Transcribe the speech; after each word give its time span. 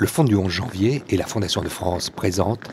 Le 0.00 0.06
Fonds 0.06 0.22
du 0.22 0.36
11 0.36 0.48
janvier 0.48 1.02
et 1.08 1.16
la 1.16 1.26
Fondation 1.26 1.60
de 1.60 1.68
France 1.68 2.08
présentent 2.08 2.70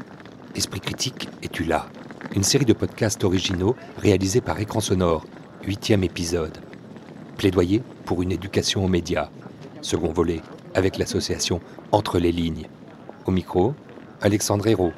Esprit 0.53 0.79
critique, 0.79 1.27
es-tu 1.41 1.63
là? 1.63 1.87
Une 2.35 2.43
série 2.43 2.65
de 2.65 2.73
podcasts 2.73 3.23
originaux 3.23 3.75
réalisés 3.97 4.41
par 4.41 4.59
Écran 4.59 4.79
Sonore, 4.79 5.25
huitième 5.63 6.03
épisode. 6.03 6.55
Plaidoyer 7.35 7.81
pour 8.05 8.21
une 8.21 8.31
éducation 8.31 8.85
aux 8.85 8.87
médias. 8.87 9.31
Second 9.81 10.13
volet, 10.13 10.39
avec 10.75 10.99
l'association 10.99 11.61
Entre 11.91 12.19
les 12.19 12.31
lignes. 12.31 12.67
Au 13.25 13.31
micro, 13.31 13.73
Alexandre 14.21 14.67
Hérault. 14.67 14.93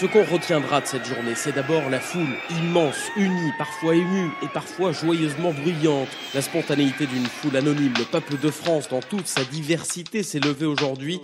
Ce 0.00 0.06
qu'on 0.06 0.22
retiendra 0.22 0.80
de 0.80 0.86
cette 0.86 1.04
journée, 1.06 1.34
c'est 1.34 1.50
d'abord 1.50 1.90
la 1.90 1.98
foule 1.98 2.36
immense, 2.50 2.94
unie, 3.16 3.50
parfois 3.58 3.96
émue 3.96 4.30
et 4.42 4.46
parfois 4.46 4.92
joyeusement 4.92 5.50
bruyante. 5.50 6.06
La 6.34 6.40
spontanéité 6.40 7.08
d'une 7.08 7.26
foule 7.26 7.56
anonyme, 7.56 7.94
le 7.98 8.04
peuple 8.04 8.38
de 8.40 8.48
France 8.48 8.88
dans 8.88 9.00
toute 9.00 9.26
sa 9.26 9.42
diversité 9.42 10.22
s'est 10.22 10.38
levé 10.38 10.66
aujourd'hui. 10.66 11.20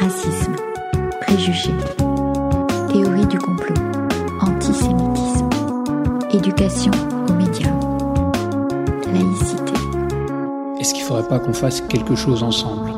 Racisme, 0.00 0.54
préjugés, 1.22 1.74
théorie 2.92 3.26
du 3.26 3.38
complot, 3.38 3.74
antisémitisme, 4.42 5.50
éducation 6.32 6.92
aux 7.28 7.32
médias, 7.32 7.74
laïcité. 9.12 9.72
Est-ce 10.78 10.94
qu'il 10.94 11.02
ne 11.02 11.08
faudrait 11.08 11.28
pas 11.28 11.40
qu'on 11.40 11.52
fasse 11.52 11.80
quelque 11.80 12.14
chose 12.14 12.44
ensemble? 12.44 12.95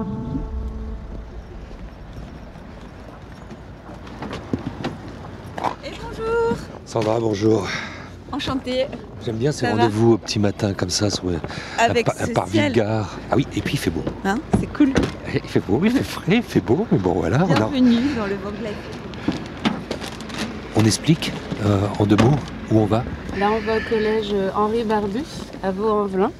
Et 5.89 5.93
bonjour 6.03 6.57
Sandra, 6.85 7.19
bonjour. 7.21 7.67
Enchantée 8.33 8.87
J'aime 9.25 9.37
bien 9.37 9.53
ces 9.53 9.67
rendez-vous 9.69 10.13
au 10.13 10.19
petit 10.19 10.39
matin 10.39 10.75
comme 10.75 10.91
ça, 10.91 11.09
sur 11.11 11.25
Avec 11.79 12.09
un, 12.09 12.13
pa- 12.13 12.23
un 12.23 12.27
ce 12.27 12.31
parvis 12.33 12.51
de 12.59 12.63
ciel. 12.63 12.73
gare. 12.73 13.17
Ah 13.31 13.35
oui, 13.37 13.47
et 13.57 13.63
puis 13.63 13.75
il 13.75 13.79
fait 13.79 13.91
beau. 13.91 14.03
Hein, 14.25 14.37
C'est 14.61 14.71
cool 14.73 14.93
Il 15.33 15.49
fait 15.49 15.61
beau, 15.67 15.81
il 15.85 15.91
fait 15.91 16.03
frais, 16.05 16.37
il 16.37 16.43
fait 16.43 16.61
beau, 16.61 16.87
mais 16.93 16.99
bon 16.99 17.13
voilà. 17.15 17.39
On, 17.49 17.53
a- 17.53 17.55
Bienvenue 17.69 18.15
dans 18.17 18.27
le 18.27 18.35
Vogue 18.37 18.61
Life. 18.63 19.35
on 20.77 20.85
explique 20.85 21.33
euh, 21.65 21.81
en 21.99 22.05
deux 22.07 22.17
mots 22.17 22.37
où 22.71 22.79
on 22.79 22.87
va. 22.87 23.03
Là, 23.39 23.51
on 23.51 23.61
va 23.61 23.79
au 23.79 23.81
collège 23.89 24.29
euh, 24.33 24.51
Henri 24.55 24.85
Barbus 24.85 25.25
à 25.63 25.71
Vaux-en-Velin. 25.71 26.31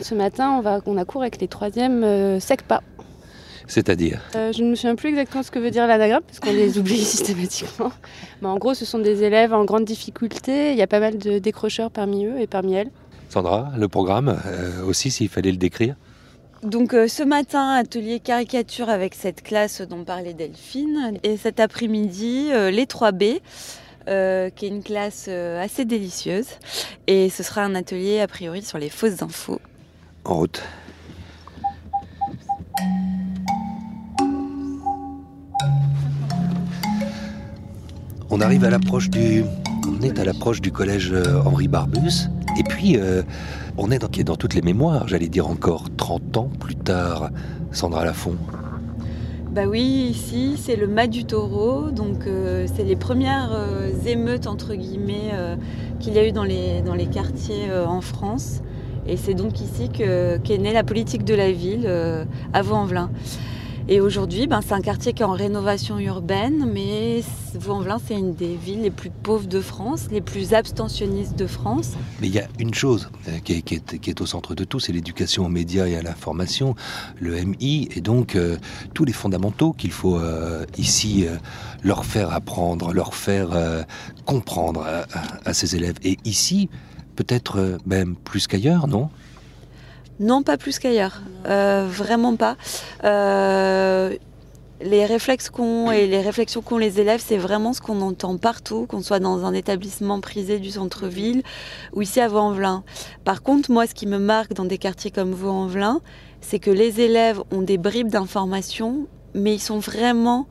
Ce 0.00 0.14
matin, 0.14 0.50
on, 0.58 0.60
va, 0.62 0.78
on 0.86 0.96
a 0.96 1.04
cours 1.04 1.22
avec 1.22 1.40
les 1.40 1.48
troisièmes 1.48 2.02
euh, 2.04 2.40
SECPA. 2.40 2.82
C'est-à-dire 3.68 4.20
Euh, 4.34 4.52
je 4.52 4.62
ne 4.64 4.70
me 4.70 4.74
souviens 4.74 4.96
plus 4.96 5.10
exactement 5.10 5.42
ce 5.44 5.50
que 5.52 5.60
veut 5.60 5.70
dire 5.70 5.86
l'anagramme 5.86 6.22
parce 6.26 6.40
qu'on 6.40 6.52
les 6.52 6.78
oublie 6.78 7.04
systématiquement. 7.04 7.92
Mais 8.42 8.48
en 8.48 8.56
gros, 8.56 8.74
ce 8.74 8.84
sont 8.84 8.98
des 8.98 9.22
élèves 9.22 9.54
en 9.54 9.64
grande 9.64 9.84
difficulté. 9.84 10.72
Il 10.72 10.78
y 10.78 10.82
a 10.82 10.86
pas 10.86 11.00
mal 11.00 11.18
de 11.18 11.38
décrocheurs 11.38 11.90
parmi 11.90 12.24
eux 12.24 12.40
et 12.40 12.46
parmi 12.46 12.74
elles. 12.74 12.90
Sandra, 13.28 13.70
le 13.76 13.88
programme 13.88 14.40
euh, 14.46 14.84
aussi, 14.84 15.10
s'il 15.10 15.28
fallait 15.28 15.52
le 15.52 15.58
décrire. 15.58 15.94
Donc 16.62 16.92
euh, 16.92 17.06
ce 17.06 17.22
matin, 17.22 17.70
atelier 17.70 18.18
caricature 18.18 18.88
avec 18.88 19.14
cette 19.14 19.42
classe 19.42 19.80
dont 19.82 20.02
parlait 20.02 20.34
Delphine. 20.34 21.18
Et 21.22 21.36
cet 21.36 21.60
après-midi, 21.60 22.48
euh, 22.50 22.70
les 22.70 22.86
3B, 22.86 23.40
euh, 24.08 24.48
qui 24.48 24.64
est 24.64 24.68
une 24.68 24.82
classe 24.82 25.26
euh, 25.28 25.62
assez 25.62 25.84
délicieuse. 25.84 26.46
Et 27.06 27.28
ce 27.28 27.42
sera 27.42 27.62
un 27.62 27.74
atelier 27.74 28.20
a 28.20 28.26
priori 28.26 28.62
sur 28.62 28.78
les 28.78 28.88
fausses 28.88 29.22
infos. 29.22 29.60
En 30.24 30.36
route. 30.36 30.62
On 38.30 38.42
arrive 38.42 38.64
à 38.64 38.70
l'approche 38.70 39.08
du. 39.08 39.44
Est 40.02 40.18
à 40.18 40.24
l'approche 40.24 40.60
du 40.60 40.70
collège 40.70 41.10
euh, 41.12 41.40
Henri 41.44 41.66
Barbus. 41.66 42.28
Et 42.58 42.62
puis, 42.62 42.96
euh, 42.98 43.22
on 43.78 43.90
est 43.90 43.98
dans, 43.98 44.36
toutes 44.36 44.54
les 44.54 44.60
mémoires, 44.60 45.08
j'allais 45.08 45.28
dire 45.28 45.48
encore 45.48 45.86
30 45.96 46.36
ans 46.36 46.50
plus 46.60 46.76
tard. 46.76 47.30
Sandra 47.72 48.04
Lafont. 48.04 48.36
Bah 49.50 49.62
oui, 49.66 50.08
ici 50.10 50.56
c'est 50.56 50.76
le 50.76 50.86
Mas 50.86 51.08
du 51.08 51.24
Taureau, 51.24 51.90
donc 51.90 52.26
euh, 52.26 52.66
c'est 52.76 52.84
les 52.84 52.96
premières 52.96 53.50
émeutes 54.06 54.46
entre 54.46 54.74
guillemets 54.74 55.32
qu'il 55.98 56.12
y 56.12 56.18
a 56.18 56.28
eu 56.28 56.32
dans 56.32 56.44
les, 56.44 57.06
quartiers 57.10 57.68
en 57.86 58.02
France. 58.02 58.60
Et 59.06 59.16
c'est 59.16 59.34
donc 59.34 59.60
ici 59.60 59.88
que- 59.88 60.36
qu'est 60.36 60.58
née 60.58 60.72
la 60.74 60.84
politique 60.84 61.24
de 61.24 61.34
la 61.34 61.50
ville 61.50 61.88
à 62.52 62.62
Vaux-en-Velin. 62.62 63.10
Et 63.90 64.02
aujourd'hui, 64.02 64.46
ben, 64.46 64.60
c'est 64.60 64.74
un 64.74 64.82
quartier 64.82 65.14
qui 65.14 65.22
est 65.22 65.24
en 65.24 65.32
rénovation 65.32 65.98
urbaine, 65.98 66.70
mais 66.70 67.22
Vaux-en-Velin 67.54 67.96
c'est 68.06 68.18
une 68.18 68.34
des 68.34 68.54
villes 68.54 68.82
les 68.82 68.90
plus 68.90 69.08
pauvres 69.08 69.46
de 69.46 69.62
France, 69.62 70.08
les 70.10 70.20
plus 70.20 70.52
abstentionnistes 70.52 71.38
de 71.38 71.46
France. 71.46 71.92
Mais 72.20 72.26
il 72.26 72.34
y 72.34 72.38
a 72.38 72.46
une 72.58 72.74
chose 72.74 73.08
euh, 73.28 73.38
qui 73.38 73.54
est, 73.54 74.20
au 74.20 74.26
centre 74.26 74.54
de 74.54 74.64
tout, 74.64 74.78
c'est 74.78 74.92
l'éducation 74.92 75.46
aux 75.46 75.48
médias 75.48 75.86
et 75.86 75.96
à 75.96 76.02
l'information, 76.02 76.74
le 77.18 77.42
MI, 77.42 77.88
et 77.96 78.02
donc 78.02 78.36
euh, 78.36 78.58
tous 78.92 79.06
les 79.06 79.14
fondamentaux 79.14 79.72
qu'il 79.72 79.92
faut 79.92 80.18
euh, 80.18 80.66
ici 80.76 81.24
leur 81.82 82.04
faire 82.04 82.30
apprendre, 82.34 82.92
leur 82.92 83.14
faire 83.14 83.48
comprendre 84.26 84.86
à, 85.46 85.54
ces 85.54 85.76
élèves. 85.76 85.96
Et 86.02 86.18
ici, 86.26 86.68
peut-être 87.16 87.78
même 87.86 88.16
plus 88.16 88.46
qu'ailleurs, 88.46 88.86
non? 88.86 89.08
Non, 90.20 90.42
pas 90.42 90.56
plus 90.56 90.78
qu'ailleurs. 90.78 91.22
Euh, 91.46 91.86
vraiment 91.88 92.36
pas. 92.36 92.56
Euh, 93.04 94.14
les 94.80 95.06
réflexes 95.06 95.50
qu'ont 95.50 95.90
et 95.92 96.06
les 96.06 96.20
réflexions 96.20 96.62
qu'ont 96.62 96.78
les 96.78 97.00
élèves, 97.00 97.22
c'est 97.24 97.36
vraiment 97.36 97.72
ce 97.72 97.80
qu'on 97.80 98.00
entend 98.00 98.36
partout, 98.36 98.86
qu'on 98.86 99.02
soit 99.02 99.20
dans 99.20 99.44
un 99.44 99.52
établissement 99.52 100.20
prisé 100.20 100.58
du 100.58 100.70
centre-ville 100.70 101.42
ou 101.92 102.02
ici 102.02 102.20
à 102.20 102.28
Vaux-en-Velin. 102.28 102.82
Par 103.24 103.42
contre, 103.42 103.70
moi, 103.70 103.86
ce 103.86 103.94
qui 103.94 104.06
me 104.06 104.18
marque 104.18 104.54
dans 104.54 104.64
des 104.64 104.78
quartiers 104.78 105.10
comme 105.10 105.32
Vaux-en-Velin, 105.32 106.00
c'est 106.40 106.58
que 106.58 106.70
les 106.70 107.00
élèves 107.00 107.40
ont 107.52 107.62
des 107.62 107.78
bribes 107.78 108.08
d'informations, 108.08 109.06
mais 109.34 109.54
ils 109.54 109.60
sont 109.60 109.78
vraiment 109.78 110.46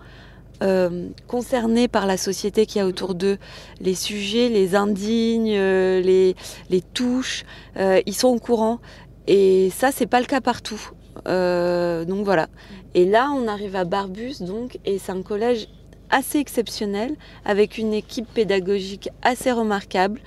euh, 0.64 1.10
concernés 1.28 1.88
par 1.88 2.08
la 2.08 2.18
société 2.18 2.66
qu'il 2.66 2.80
y 2.80 2.82
a 2.82 2.88
autour 2.88 3.14
d'eux. 3.14 3.38
Les 3.80 3.94
sujets 3.94 4.50
les 4.50 4.76
indignes, 4.76 5.54
euh, 5.56 6.02
les, 6.02 6.36
les 6.72 6.82
touches, 6.82 7.46
euh, 7.78 8.02
ils 8.08 8.16
sont 8.16 8.30
au 8.30 8.40
courant. 8.40 8.80
Et 9.28 9.70
ça, 9.76 9.92
c'est 9.92 10.08
pas 10.08 10.20
le 10.20 10.26
cas 10.26 10.42
partout. 10.42 10.80
Euh, 11.28 12.06
donc 12.06 12.24
voilà. 12.24 12.48
Et 12.94 13.06
là, 13.06 13.30
on 13.34 13.48
arrive 13.48 13.76
à 13.76 13.84
Barbus, 13.84 14.36
donc, 14.42 14.80
et 14.86 15.00
c'est 15.00 15.12
un 15.12 15.22
collège 15.22 15.68
assez 16.10 16.40
exceptionnel, 16.40 17.16
avec 17.46 17.78
une 17.78 17.94
équipe 17.94 18.28
pédagogique 18.34 19.10
assez 19.22 19.52
remarquable, 19.52 20.22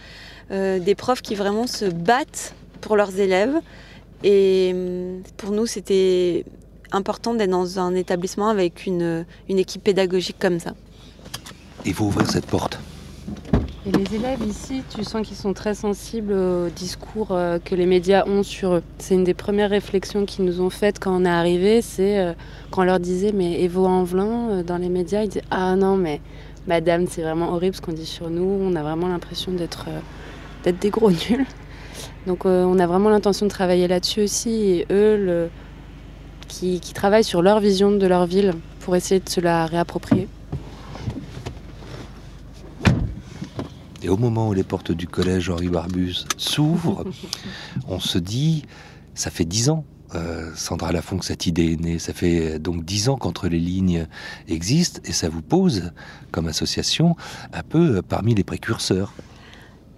euh, 0.51 0.79
des 0.79 0.95
profs 0.95 1.23
qui 1.23 1.35
vraiment 1.35 1.67
se 1.67 1.87
battent 1.87 2.55
pour 2.81 2.97
leurs 2.97 3.19
élèves. 3.19 3.55
Et 4.23 4.73
hum, 4.75 5.23
pour 5.37 5.53
nous, 5.53 5.67
c'était 5.67 6.45
important 6.93 7.35
d'être 7.35 7.51
dans 7.51 7.79
un 7.79 7.95
établissement 7.95 8.49
avec 8.49 8.85
une, 8.85 9.25
une 9.49 9.59
équipe 9.59 9.85
pédagogique 9.85 10.37
comme 10.39 10.59
ça. 10.61 10.75
Il 11.87 11.95
faut 11.95 12.05
ouvrir 12.05 12.31
cette 12.31 12.47
porte. 12.47 12.79
Et 13.87 13.93
les 13.93 14.15
élèves 14.15 14.43
ici, 14.47 14.83
tu 14.95 15.05
sens 15.05 15.27
qu'ils 15.27 15.39
sont 15.39 15.55
très 15.55 15.75
sensibles 15.75 16.35
au 16.35 16.69
discours 16.69 17.29
euh, 17.31 17.59
que 17.59 17.75
les 17.75 17.87
médias 17.87 18.27
ont 18.27 18.43
sur 18.43 18.75
eux. 18.75 18.83
C'est 18.99 19.15
une 19.15 19.25
des 19.25 19.33
premières 19.33 19.71
réflexions 19.71 20.27
qu'ils 20.27 20.45
nous 20.45 20.61
ont 20.61 20.69
faites 20.69 20.99
quand 20.99 21.17
on 21.17 21.25
est 21.25 21.31
arrivé, 21.31 21.81
c'est 21.81 22.19
euh, 22.19 22.35
quand 22.71 22.83
on 22.83 22.85
leur 22.85 23.01
disait 23.01 23.33
mais 23.33 23.63
Evo 23.63 23.87
Envelin 23.87 24.51
euh, 24.51 24.63
dans 24.63 24.77
les 24.77 24.91
médias, 24.91 25.23
ils 25.23 25.29
disaient 25.29 25.45
ah 25.51 25.77
non 25.77 25.97
mais 25.97 26.21
madame 26.67 27.07
c'est 27.07 27.23
vraiment 27.23 27.55
horrible 27.55 27.75
ce 27.75 27.81
qu'on 27.81 27.93
dit 27.93 28.05
sur 28.05 28.29
nous, 28.29 28.45
on 28.45 28.77
a 28.77 28.83
vraiment 28.83 29.09
l'impression 29.09 29.51
d'être 29.53 29.87
des 30.67 30.91
gros 30.91 31.11
nuls. 31.11 31.47
Donc 32.27 32.45
on 32.45 32.79
a 32.79 32.87
vraiment 32.87 33.09
l'intention 33.09 33.47
de 33.47 33.51
travailler 33.51 33.89
là-dessus 33.89 34.21
aussi 34.21 34.51
et 34.51 34.87
eux 34.91 35.49
qui 36.49 36.81
travaillent 36.93 37.25
sur 37.25 37.41
leur 37.41 37.61
vision 37.61 37.93
de 37.93 38.07
leur 38.07 38.27
ville 38.27 38.53
pour 38.81 38.95
essayer 38.95 39.21
de 39.21 39.29
se 39.31 39.41
la 39.41 39.65
réapproprier. 39.65 40.29
Et 44.03 44.09
au 44.09 44.17
moment 44.17 44.49
où 44.49 44.53
les 44.53 44.65
portes 44.65 44.93
du 44.93 45.07
collège 45.07 45.51
Henri 45.51 45.69
Barbus 45.69 46.25
s'ouvrent, 46.37 47.05
on 47.89 48.01
se 48.01 48.19
dit, 48.19 48.65
ça 49.15 49.31
fait 49.31 49.45
dix 49.45 49.69
ans, 49.69 49.85
euh, 50.15 50.51
Sandra 50.55 50.91
Lafont, 50.91 51.19
que 51.19 51.25
cette 51.25 51.47
idée 51.47 51.73
est 51.73 51.81
née. 51.81 51.99
Ça 51.99 52.13
fait 52.13 52.55
euh, 52.55 52.59
donc 52.59 52.85
dix 52.85 53.09
ans 53.09 53.17
qu'entre 53.17 53.49
les 53.49 53.61
lignes 53.61 54.07
existent 54.49 55.01
et 55.05 55.13
ça 55.13 55.29
vous 55.29 55.43
pose, 55.43 55.93
comme 56.33 56.49
association, 56.49 57.17
un 57.53 57.63
peu 57.63 57.97
euh, 57.97 58.03
parmi 58.03 58.35
les 58.35 58.45
précurseurs. 58.45 59.13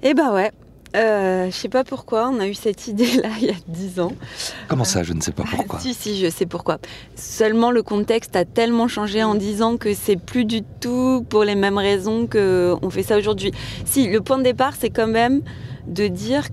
Eh 0.03 0.15
ben 0.15 0.33
ouais. 0.33 0.53
Euh, 0.95 1.47
je 1.47 1.57
sais 1.57 1.69
pas 1.69 1.85
pourquoi, 1.85 2.29
on 2.29 2.39
a 2.41 2.47
eu 2.47 2.55
cette 2.55 2.87
idée-là 2.87 3.29
il 3.41 3.47
y 3.47 3.51
a 3.51 3.55
10 3.69 4.01
ans. 4.01 4.13
Comment 4.69 4.85
ça, 4.85 5.03
je 5.03 5.13
ne 5.13 5.21
sais 5.21 5.33
pas 5.33 5.45
pourquoi. 5.51 5.81
Si, 5.81 5.95
si, 5.95 6.19
je 6.19 6.29
sais 6.29 6.47
pourquoi. 6.47 6.79
Seulement, 7.17 7.71
le 7.71 7.83
contexte 7.83 8.37
a 8.37 8.45
tellement 8.45 8.89
changé 8.89 9.23
en 9.23 9.35
10 9.35 9.63
ans 9.63 9.77
que 9.77 9.95
c'est 9.95 10.17
plus 10.17 10.45
du 10.45 10.63
tout 10.81 11.25
pour 11.29 11.45
les 11.45 11.55
mêmes 11.55 11.79
raisons 11.79 12.27
qu'on 12.27 12.91
fait 12.91 13.03
ça 13.03 13.17
aujourd'hui. 13.17 13.53
Si, 13.85 14.07
le 14.09 14.21
point 14.21 14.39
de 14.39 14.45
départ, 14.45 14.75
c'est 14.79 14.91
quand 14.91 15.07
même 15.07 15.43
de 15.87 16.07
dire 16.09 16.49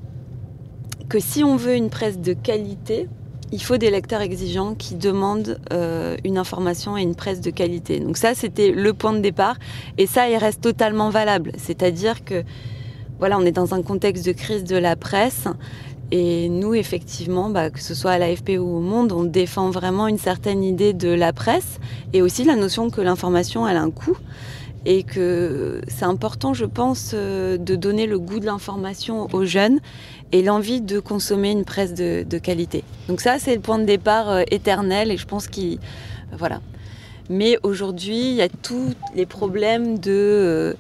que 1.10 1.20
si 1.20 1.44
on 1.44 1.56
veut 1.56 1.76
une 1.76 1.90
presse 1.90 2.20
de 2.20 2.34
qualité, 2.34 3.08
il 3.52 3.62
faut 3.62 3.78
des 3.78 3.90
lecteurs 3.90 4.22
exigeants 4.22 4.76
qui 4.76 4.96
demandent 4.96 5.60
euh, 5.74 6.16
une 6.24 6.38
information 6.38 6.98
et 6.98 7.02
une 7.02 7.16
presse 7.16 7.42
de 7.42 7.50
qualité. 7.50 8.00
Donc 8.00 8.18
ça, 8.18 8.36
c'était 8.36 8.72
le 8.72 8.94
point 8.94 9.14
de 9.14 9.20
départ. 9.20 9.58
Et 9.98 10.06
ça, 10.06 10.30
il 10.30 10.38
reste 10.38 10.62
totalement 10.62 11.10
valable. 11.10 11.52
C'est-à-dire 11.58 12.24
que, 12.24 12.44
voilà, 13.20 13.38
on 13.38 13.46
est 13.46 13.52
dans 13.52 13.74
un 13.74 13.82
contexte 13.82 14.26
de 14.26 14.32
crise 14.32 14.64
de 14.64 14.78
la 14.78 14.96
presse. 14.96 15.46
Et 16.12 16.50
nous, 16.50 16.74
effectivement, 16.74 17.50
bah, 17.50 17.70
que 17.70 17.80
ce 17.80 17.94
soit 17.94 18.12
à 18.12 18.18
l'AFP 18.18 18.58
ou 18.60 18.78
au 18.78 18.80
Monde, 18.80 19.12
on 19.12 19.24
défend 19.24 19.70
vraiment 19.70 20.08
une 20.08 20.18
certaine 20.18 20.64
idée 20.64 20.94
de 20.94 21.10
la 21.10 21.34
presse 21.34 21.80
et 22.14 22.24
aussi 22.24 22.44
la 22.44 22.56
notion 22.56 22.90
que 22.90 23.02
l'information, 23.02 23.68
elle 23.68 23.78
a 23.78 23.82
un 23.82 23.92
coût 23.92 24.18
et 24.86 25.04
que 25.04 25.82
c'est 25.88 26.06
important, 26.06 26.54
je 26.54 26.66
pense, 26.66 27.12
euh, 27.14 27.58
de 27.58 27.76
donner 27.76 28.08
le 28.08 28.18
goût 28.18 28.40
de 28.40 28.46
l'information 28.46 29.28
aux 29.34 29.46
jeunes 29.46 29.80
et 30.32 30.42
l'envie 30.42 30.82
de 30.82 31.00
consommer 31.00 31.52
une 31.52 31.66
presse 31.66 31.94
de, 31.94 32.38
qualité. 32.38 32.84
Donc 33.08 33.22
ça, 33.22 33.38
c'est 33.40 33.54
le 33.56 33.62
point 33.62 33.78
de 33.78 33.84
départ 33.84 34.30
euh, 34.30 34.44
éternel 34.52 35.12
et 35.12 35.18
je 35.18 35.26
pense 35.26 35.48
qu'il... 35.48 35.80
Voilà. 36.38 36.62
Mais 37.30 37.60
aujourd'hui, 37.62 38.30
il 38.30 38.36
y 38.36 38.42
a 38.42 38.50
tous 38.50 38.94
les 39.16 39.26
problèmes 39.26 40.00
de 40.00 40.12
euh, 40.12 40.74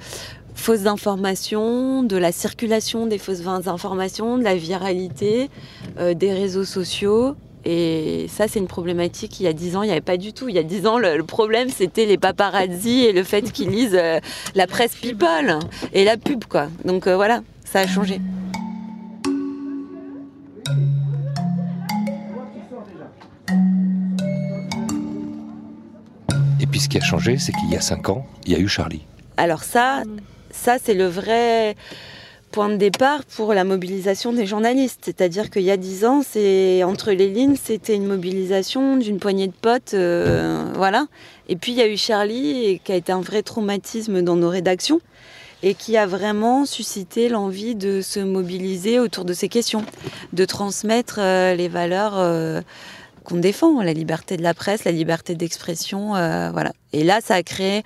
fausses 0.59 0.85
informations, 0.85 2.03
de 2.03 2.17
la 2.17 2.31
circulation 2.31 3.07
des 3.07 3.17
fausses 3.17 3.47
informations, 3.47 4.37
de 4.37 4.43
la 4.43 4.55
viralité, 4.55 5.49
des 5.97 6.33
réseaux 6.33 6.65
sociaux. 6.65 7.35
Et 7.65 8.27
ça, 8.29 8.47
c'est 8.47 8.59
une 8.59 8.67
problématique. 8.67 9.39
Il 9.39 9.43
y 9.43 9.47
a 9.47 9.53
dix 9.53 9.75
ans, 9.75 9.83
il 9.83 9.87
n'y 9.87 9.91
avait 9.91 10.01
pas 10.01 10.17
du 10.17 10.31
tout. 10.31 10.47
Il 10.47 10.55
y 10.55 10.59
a 10.59 10.63
dix 10.63 10.87
ans, 10.87 10.97
le, 10.97 11.21
problème, 11.23 11.69
c'était 11.69 12.05
les 12.05 12.17
paparazzi 12.17 13.03
et 13.03 13.11
le 13.11 13.23
fait 13.23 13.51
qu'ils 13.51 13.69
lisent 13.69 13.97
euh, 13.99 14.19
la 14.55 14.65
presse 14.65 14.95
people 14.95 15.59
et 15.93 16.05
la 16.05 16.17
pub, 16.17 16.45
quoi. 16.45 16.67
Donc 16.85 17.07
euh, 17.07 17.15
voilà, 17.15 17.41
ça 17.65 17.79
a 17.79 17.87
changé. 17.87 18.21
Et 26.61 26.65
puis 26.65 26.79
ce 26.79 26.87
qui 26.87 26.97
a 26.97 27.01
changé, 27.01 27.37
c'est 27.37 27.51
qu'il 27.51 27.71
y 27.71 27.75
a 27.75 27.81
cinq 27.81 28.09
ans, 28.09 28.25
il 28.45 28.53
y 28.53 28.55
a 28.55 28.59
eu 28.59 28.67
Charlie. 28.67 29.05
Alors 29.37 29.63
ça, 29.63 30.03
ça 30.51 30.77
c'est 30.83 30.93
le 30.93 31.07
vrai 31.07 31.75
point 32.51 32.69
de 32.69 32.75
départ 32.75 33.23
pour 33.25 33.53
la 33.53 33.63
mobilisation 33.63 34.33
des 34.33 34.45
journalistes. 34.45 35.01
C'est-à-dire 35.03 35.49
qu'il 35.49 35.63
y 35.63 35.71
a 35.71 35.77
dix 35.77 36.05
ans, 36.05 36.21
c'est 36.27 36.83
entre 36.83 37.11
les 37.11 37.29
lignes, 37.29 37.55
c'était 37.61 37.95
une 37.95 38.05
mobilisation 38.05 38.97
d'une 38.97 39.19
poignée 39.19 39.47
de 39.47 39.53
potes, 39.53 39.93
euh, 39.93 40.71
voilà. 40.75 41.07
Et 41.47 41.55
puis 41.55 41.71
il 41.71 41.77
y 41.77 41.81
a 41.81 41.87
eu 41.87 41.97
Charlie, 41.97 42.81
qui 42.83 42.91
a 42.91 42.95
été 42.95 43.11
un 43.11 43.21
vrai 43.21 43.43
traumatisme 43.43 44.21
dans 44.21 44.35
nos 44.35 44.49
rédactions 44.49 45.01
et 45.61 45.73
qui 45.73 45.97
a 45.97 46.07
vraiment 46.07 46.65
suscité 46.65 47.27
l'envie 47.27 47.75
de 47.75 48.01
se 48.01 48.19
mobiliser 48.19 48.97
autour 48.99 49.25
de 49.25 49.33
ces 49.33 49.49
questions, 49.49 49.83
de 50.31 50.45
transmettre 50.45 51.17
euh, 51.19 51.53
les 51.53 51.67
valeurs 51.67 52.13
euh, 52.17 52.61
qu'on 53.25 53.37
défend, 53.37 53.81
la 53.81 53.93
liberté 53.93 54.37
de 54.37 54.43
la 54.43 54.53
presse, 54.53 54.85
la 54.85 54.91
liberté 54.91 55.35
d'expression, 55.35 56.09
voilà. 56.51 56.71
Et 56.93 57.03
là, 57.03 57.19
ça 57.21 57.35
a 57.35 57.43
créé 57.43 57.83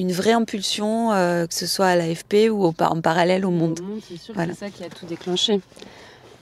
une 0.00 0.12
vraie 0.12 0.32
impulsion, 0.32 1.12
euh, 1.12 1.46
que 1.46 1.54
ce 1.54 1.66
soit 1.66 1.86
à 1.86 1.96
l'AFP 1.96 2.50
ou 2.50 2.64
au, 2.64 2.74
en 2.80 3.00
parallèle 3.00 3.44
au 3.44 3.50
monde. 3.50 3.80
C'est 4.08 4.16
sûr 4.16 4.34
c'est 4.34 4.54
ça 4.54 4.70
qui 4.70 4.82
a 4.82 4.88
tout 4.88 5.06
déclenché. 5.06 5.60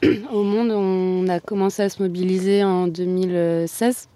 au 0.32 0.44
monde, 0.44 0.70
on 0.70 1.28
a 1.28 1.40
commencé 1.40 1.82
à 1.82 1.88
se 1.88 2.00
mobiliser 2.00 2.62
en 2.62 2.86
2016. 2.86 4.08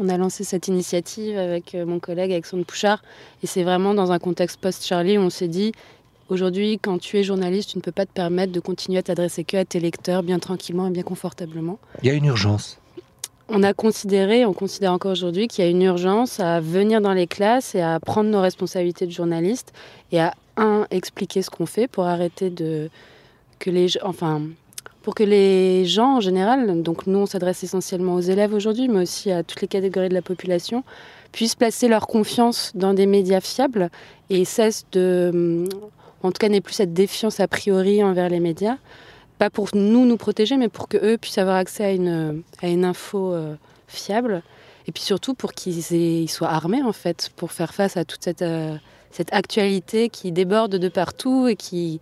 On 0.00 0.08
a 0.08 0.16
lancé 0.16 0.44
cette 0.44 0.68
initiative 0.68 1.38
avec 1.38 1.74
euh, 1.74 1.86
mon 1.86 2.00
collègue 2.00 2.32
Alexandre 2.32 2.64
Pouchard. 2.64 3.02
Et 3.42 3.46
c'est 3.46 3.62
vraiment 3.62 3.94
dans 3.94 4.10
un 4.10 4.18
contexte 4.18 4.60
post-Charlie 4.60 5.16
où 5.16 5.22
on 5.22 5.30
s'est 5.30 5.48
dit 5.48 5.72
aujourd'hui, 6.28 6.78
quand 6.80 6.98
tu 6.98 7.18
es 7.18 7.22
journaliste, 7.22 7.70
tu 7.70 7.78
ne 7.78 7.82
peux 7.82 7.92
pas 7.92 8.06
te 8.06 8.12
permettre 8.12 8.52
de 8.52 8.60
continuer 8.60 8.98
à 8.98 9.02
t'adresser 9.02 9.44
que 9.44 9.56
à 9.56 9.64
tes 9.64 9.80
lecteurs 9.80 10.22
bien 10.22 10.40
tranquillement 10.40 10.88
et 10.88 10.90
bien 10.90 11.02
confortablement. 11.04 11.78
Il 12.02 12.08
y 12.08 12.10
a 12.10 12.14
une 12.14 12.26
urgence 12.26 12.77
on 13.48 13.62
a 13.62 13.72
considéré, 13.72 14.44
on 14.44 14.52
considère 14.52 14.92
encore 14.92 15.12
aujourd'hui 15.12 15.48
qu'il 15.48 15.64
y 15.64 15.66
a 15.66 15.70
une 15.70 15.82
urgence 15.82 16.38
à 16.40 16.60
venir 16.60 17.00
dans 17.00 17.14
les 17.14 17.26
classes 17.26 17.74
et 17.74 17.80
à 17.80 17.98
prendre 17.98 18.30
nos 18.30 18.40
responsabilités 18.40 19.06
de 19.06 19.10
journalistes 19.10 19.72
et 20.12 20.20
à 20.20 20.34
un 20.56 20.86
expliquer 20.90 21.42
ce 21.42 21.50
qu'on 21.50 21.66
fait 21.66 21.88
pour 21.88 22.04
arrêter 22.04 22.50
de 22.50 22.90
que 23.58 23.70
les 23.70 23.88
enfin 24.02 24.42
pour 25.02 25.14
que 25.14 25.22
les 25.22 25.86
gens 25.86 26.16
en 26.16 26.20
général, 26.20 26.82
donc 26.82 27.06
nous 27.06 27.20
on 27.20 27.26
s'adresse 27.26 27.64
essentiellement 27.64 28.14
aux 28.14 28.20
élèves 28.20 28.52
aujourd'hui, 28.52 28.88
mais 28.88 29.02
aussi 29.02 29.30
à 29.30 29.42
toutes 29.42 29.62
les 29.62 29.68
catégories 29.68 30.10
de 30.10 30.14
la 30.14 30.22
population, 30.22 30.84
puissent 31.32 31.54
placer 31.54 31.88
leur 31.88 32.06
confiance 32.06 32.72
dans 32.74 32.92
des 32.92 33.06
médias 33.06 33.40
fiables 33.40 33.88
et 34.28 34.44
cessent 34.44 34.84
de, 34.92 35.64
en 36.22 36.30
tout 36.30 36.38
cas 36.38 36.50
n'aient 36.50 36.60
plus 36.60 36.74
cette 36.74 36.92
défiance 36.92 37.40
a 37.40 37.48
priori 37.48 38.04
envers 38.04 38.28
les 38.28 38.40
médias 38.40 38.76
pas 39.38 39.50
pour 39.50 39.68
nous 39.74 40.04
nous 40.04 40.16
protéger, 40.16 40.56
mais 40.56 40.68
pour 40.68 40.88
qu'eux 40.88 41.16
puissent 41.16 41.38
avoir 41.38 41.56
accès 41.56 41.84
à 41.84 41.92
une, 41.92 42.42
à 42.60 42.68
une 42.68 42.84
info 42.84 43.32
euh, 43.32 43.54
fiable. 43.86 44.42
Et 44.86 44.92
puis 44.92 45.02
surtout 45.02 45.34
pour 45.34 45.52
qu'ils 45.52 46.28
soient 46.28 46.48
armés, 46.48 46.82
en 46.82 46.92
fait, 46.92 47.30
pour 47.36 47.52
faire 47.52 47.74
face 47.74 47.96
à 47.96 48.04
toute 48.04 48.24
cette, 48.24 48.42
euh, 48.42 48.76
cette 49.10 49.32
actualité 49.32 50.08
qui 50.08 50.32
déborde 50.32 50.76
de 50.76 50.88
partout 50.88 51.46
et 51.46 51.56
qui, 51.56 52.00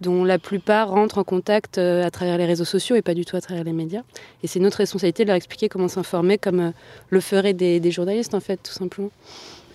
dont 0.00 0.24
la 0.24 0.38
plupart 0.38 0.90
rentrent 0.90 1.18
en 1.18 1.24
contact 1.24 1.78
euh, 1.78 2.04
à 2.04 2.10
travers 2.10 2.36
les 2.36 2.44
réseaux 2.44 2.64
sociaux 2.64 2.96
et 2.96 3.02
pas 3.02 3.14
du 3.14 3.24
tout 3.24 3.36
à 3.36 3.40
travers 3.40 3.64
les 3.64 3.72
médias. 3.72 4.02
Et 4.42 4.46
c'est 4.46 4.60
notre 4.60 4.78
responsabilité 4.78 5.24
de 5.24 5.28
leur 5.28 5.36
expliquer 5.36 5.68
comment 5.68 5.88
s'informer, 5.88 6.36
comme 6.36 6.72
le 7.08 7.20
feraient 7.20 7.54
des, 7.54 7.80
des, 7.80 7.90
journalistes, 7.90 8.34
en 8.34 8.40
fait, 8.40 8.58
tout 8.62 8.72
simplement. 8.72 9.10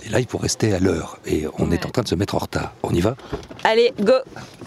Et 0.06 0.10
là, 0.10 0.20
il 0.20 0.28
faut 0.28 0.38
rester 0.38 0.74
à 0.74 0.80
l'heure. 0.80 1.20
Et 1.26 1.46
on 1.58 1.72
est 1.72 1.86
en 1.86 1.90
train 1.90 2.04
de 2.04 2.08
se 2.08 2.16
mettre 2.16 2.36
en 2.36 2.40
retard. 2.40 2.74
On 2.84 2.94
y 2.94 3.02
va? 3.02 3.16
Allez, 3.64 3.94
go 4.00 4.14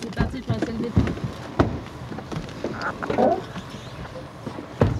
C'est 0.00 0.14
parti 0.14 0.40
pour 0.40 0.54
la 0.54 0.66
salle 0.66 1.21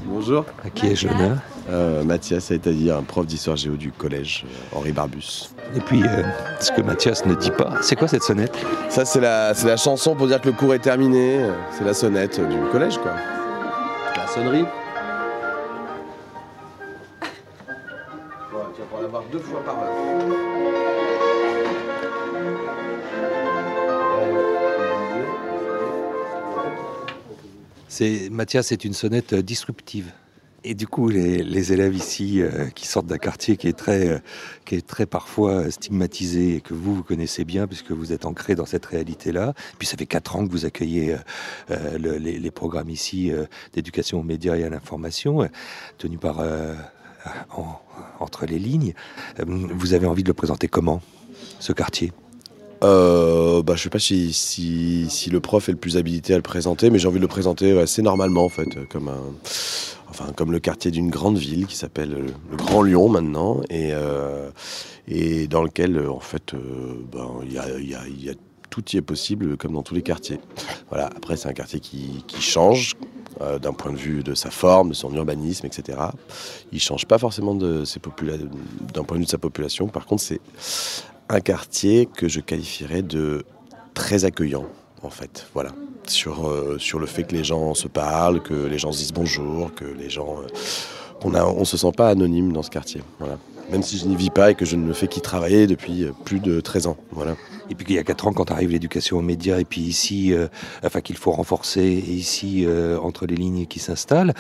Bonjour. 0.07 0.45
À 0.65 0.71
qui 0.71 0.87
est 0.87 0.97
Jonah 0.97 1.39
euh, 1.71 2.05
Mathias, 2.05 2.45
c'est-à-dire 2.45 2.97
un 2.97 3.03
prof 3.03 3.27
d'histoire 3.27 3.57
géo 3.57 3.77
du 3.77 3.93
collège 3.93 4.45
euh, 4.47 4.77
Henri 4.77 4.93
Barbus. 4.93 5.51
Et 5.75 5.81
puis, 5.81 6.03
euh, 6.03 6.23
ce 6.61 6.71
que 6.73 6.83
Mathias 6.83 7.25
ne 7.25 7.35
dit 7.35 7.51
pas, 7.51 7.75
c'est 7.81 7.97
quoi 7.97 8.09
cette 8.09 8.23
sonnette? 8.23 8.57
Ça, 8.89 9.05
c'est 9.05 9.21
la, 9.21 9.53
la 9.53 9.77
chanson 9.77 10.15
pour 10.15 10.27
dire 10.27 10.41
que 10.41 10.49
le 10.49 10.55
cours 10.55 10.75
est 10.75 10.81
terminé. 10.81 11.47
C'est 11.71 11.85
la 11.85 11.95
sonnette 11.95 12.41
du 12.41 12.57
collège, 12.71 12.99
quoi. 12.99 13.13
La 14.17 14.27
sonnerie. 14.27 14.65
tu 18.75 18.81
vas 18.81 18.85
pouvoir 18.85 19.03
l'avoir 19.03 19.23
deux 19.31 19.39
fois 19.39 19.65
par 19.65 19.79
heure. 19.79 19.92
Mathias, 28.31 28.69
c'est 28.69 28.85
une 28.85 28.95
sonnette 28.95 29.35
disruptive. 29.35 30.13
Et 30.65 30.75
du 30.75 30.87
coup, 30.87 31.09
les, 31.09 31.73
élèves 31.73 31.95
ici 31.95 32.41
euh, 32.41 32.67
qui 32.71 32.87
sortent 32.87 33.07
d'un 33.07 33.19
quartier 33.19 33.57
qui 33.57 33.67
est 33.67 33.77
très, 33.77 34.09
euh, 34.09 34.19
qui 34.65 34.77
est 34.77 34.87
très 34.87 35.07
parfois 35.07 35.71
stigmatisé 35.71 36.57
et 36.57 36.61
que 36.61 36.73
vous 36.73 36.95
vous 36.95 37.03
connaissez 37.03 37.45
bien 37.45 37.67
puisque 37.67 37.91
vous 37.91 38.13
êtes 38.13 38.27
ancré 38.27 38.55
dans 38.55 38.65
cette 38.65 38.87
réalité-là. 38.87 39.55
Puis 39.79 39.89
ça 39.89 39.97
fait 39.97 40.07
quatre 40.07 40.37
ans 40.37 40.47
que 40.47 40.53
vous 40.53 40.65
accueillez 40.65 41.17
euh, 41.71 41.99
les, 41.99 42.51
programmes 42.53 42.91
ici 42.91 43.33
d'éducation 43.73 44.21
aux 44.21 44.23
médias 44.23 44.57
et 44.57 44.63
à 44.63 44.69
l'information, 44.69 45.49
tenus 45.99 46.21
par 46.21 46.45
entre 48.21 48.47
les 48.47 48.59
lignes. 48.59 48.95
vous 49.39 49.95
avez 49.95 50.07
envie 50.07 50.23
de 50.23 50.29
le 50.29 50.35
présenter 50.35 50.69
comment 50.69 51.01
ce 51.59 51.73
quartier? 51.73 52.13
Euh, 52.83 53.63
bah, 53.63 53.75
je 53.77 53.83
sais 53.83 53.91
pas 53.91 53.99
si, 53.99 55.29
le 55.31 55.41
prof 55.41 55.69
est 55.69 55.73
le 55.73 55.79
plus 55.79 55.97
habilité 55.97 56.35
à 56.35 56.37
le 56.37 56.43
présenter, 56.43 56.91
mais 56.91 56.99
j'ai 56.99 57.09
envie 57.09 57.19
de 57.19 57.23
le 57.23 57.29
présenter 57.29 57.79
assez 57.79 58.03
normalement 58.03 58.45
en 58.45 58.49
fait, 58.49 58.89
comme 58.89 59.09
un, 59.09 59.23
enfin 60.09 60.33
comme 60.35 60.53
le 60.53 60.59
quartier 60.59 60.91
d'une 60.91 61.11
grande 61.11 61.39
ville 61.39 61.67
qui 61.67 61.77
s'appelle 61.77 62.11
le 62.51 62.57
Grand 62.57 62.83
Lyon 62.83 63.09
maintenant, 63.09 63.61
et, 63.71 63.91
euh, 63.93 64.51
dans 65.49 65.63
lequel 65.63 66.09
en 66.09 66.21
fait, 66.21 66.55
euh, 66.55 66.95
ben, 67.13 67.29
il 67.45 67.53
y, 67.53 68.31
a, 68.31 68.35
tout 68.71 68.85
y 68.93 68.97
est 68.97 69.03
possible 69.03 69.57
comme 69.57 69.73
dans 69.73 69.83
tous 69.83 69.95
les 69.95 70.03
quartiers. 70.03 70.41
Voilà. 70.89 71.07
Après, 71.07 71.37
c'est 71.37 71.49
un 71.49 71.53
quartier 71.53 71.79
qui, 71.79 72.25
change, 72.41 72.95
d'un 73.61 73.73
point 73.73 73.93
de 73.93 73.97
vue 73.97 74.23
de 74.23 74.35
sa 74.35 74.51
forme, 74.51 74.91
de 74.91 74.95
son 74.95 75.13
urbanisme, 75.15 75.67
etc. 75.67 75.99
Il 76.71 76.81
change 76.81 77.07
pas 77.07 77.19
forcément 77.19 77.55
d'un 77.55 79.05
point 79.05 79.17
de 79.17 79.21
vue 79.21 79.25
de 79.25 79.31
sa 79.31 79.39
population. 79.39 79.89
Par 79.89 80.07
contre, 80.07 80.23
c'est 80.23 80.41
un 81.33 81.41
quartier 81.41 82.07
que 82.07 82.29
je 82.29 82.41
qualifierais 82.41 83.03
de 83.03 83.45
très 83.95 84.25
accueillant, 84.25 84.67
en 85.03 85.11
fait. 85.11 85.47
Voilà. 85.55 85.71
Sur, 86.07 86.49
euh, 86.49 86.79
sur 86.79 86.99
le 86.99 87.07
fait 87.07 87.25
que 87.25 87.33
les 87.33 87.45
gens 87.45 87.75
se 87.75 87.89
parlent, 87.89 88.43
que 88.43 88.55
les 88.55 88.79
gens 88.79 88.93
se 88.93 88.99
disent 88.99 89.13
bonjour, 89.13 89.75
que 89.75 89.85
les 89.85 90.11
gens. 90.11 90.43
Euh, 90.43 90.47
on 91.25 91.31
ne 91.31 91.39
on 91.41 91.65
se 91.65 91.77
sent 91.77 91.93
pas 91.97 92.09
anonyme 92.09 92.53
dans 92.53 92.63
ce 92.63 92.71
quartier. 92.71 93.03
Voilà 93.19 93.39
même 93.73 93.83
si 93.83 93.97
je 93.97 94.07
n'y 94.07 94.17
vis 94.17 94.31
pas 94.31 94.51
et 94.51 94.55
que 94.55 94.65
je 94.65 94.77
ne 94.77 94.93
fais 94.93 95.09
qu'y 95.09 95.21
travailler 95.21 95.67
depuis 95.67 96.05
euh, 96.05 96.13
plus 96.25 96.41
de 96.41 96.61
13 96.61 96.87
ans. 96.89 96.97
Voilà. 97.11 97.37
Et 97.71 97.75
puis 97.75 97.87
qu'il 97.87 97.97
y 97.97 97.99
a 97.99 98.05
4 98.05 98.27
ans, 98.29 98.33
quand 98.33 98.51
arrive 98.51 98.71
l'éducation 98.71 99.19
aux 99.19 99.23
médias, 99.23 99.59
et 99.59 99.65
puis 99.65 99.81
ici, 99.81 100.35
euh, 100.35 100.49
enfin 100.85 101.01
qu'il 101.01 101.17
faut 101.17 101.31
renforcer, 101.31 101.81
et 101.81 102.13
ici, 102.13 102.65
euh, 102.67 102.99
entre 102.99 103.27
les 103.27 103.35
lignes 103.35 103.67
qui 103.67 103.79
s'installent, 103.79 104.35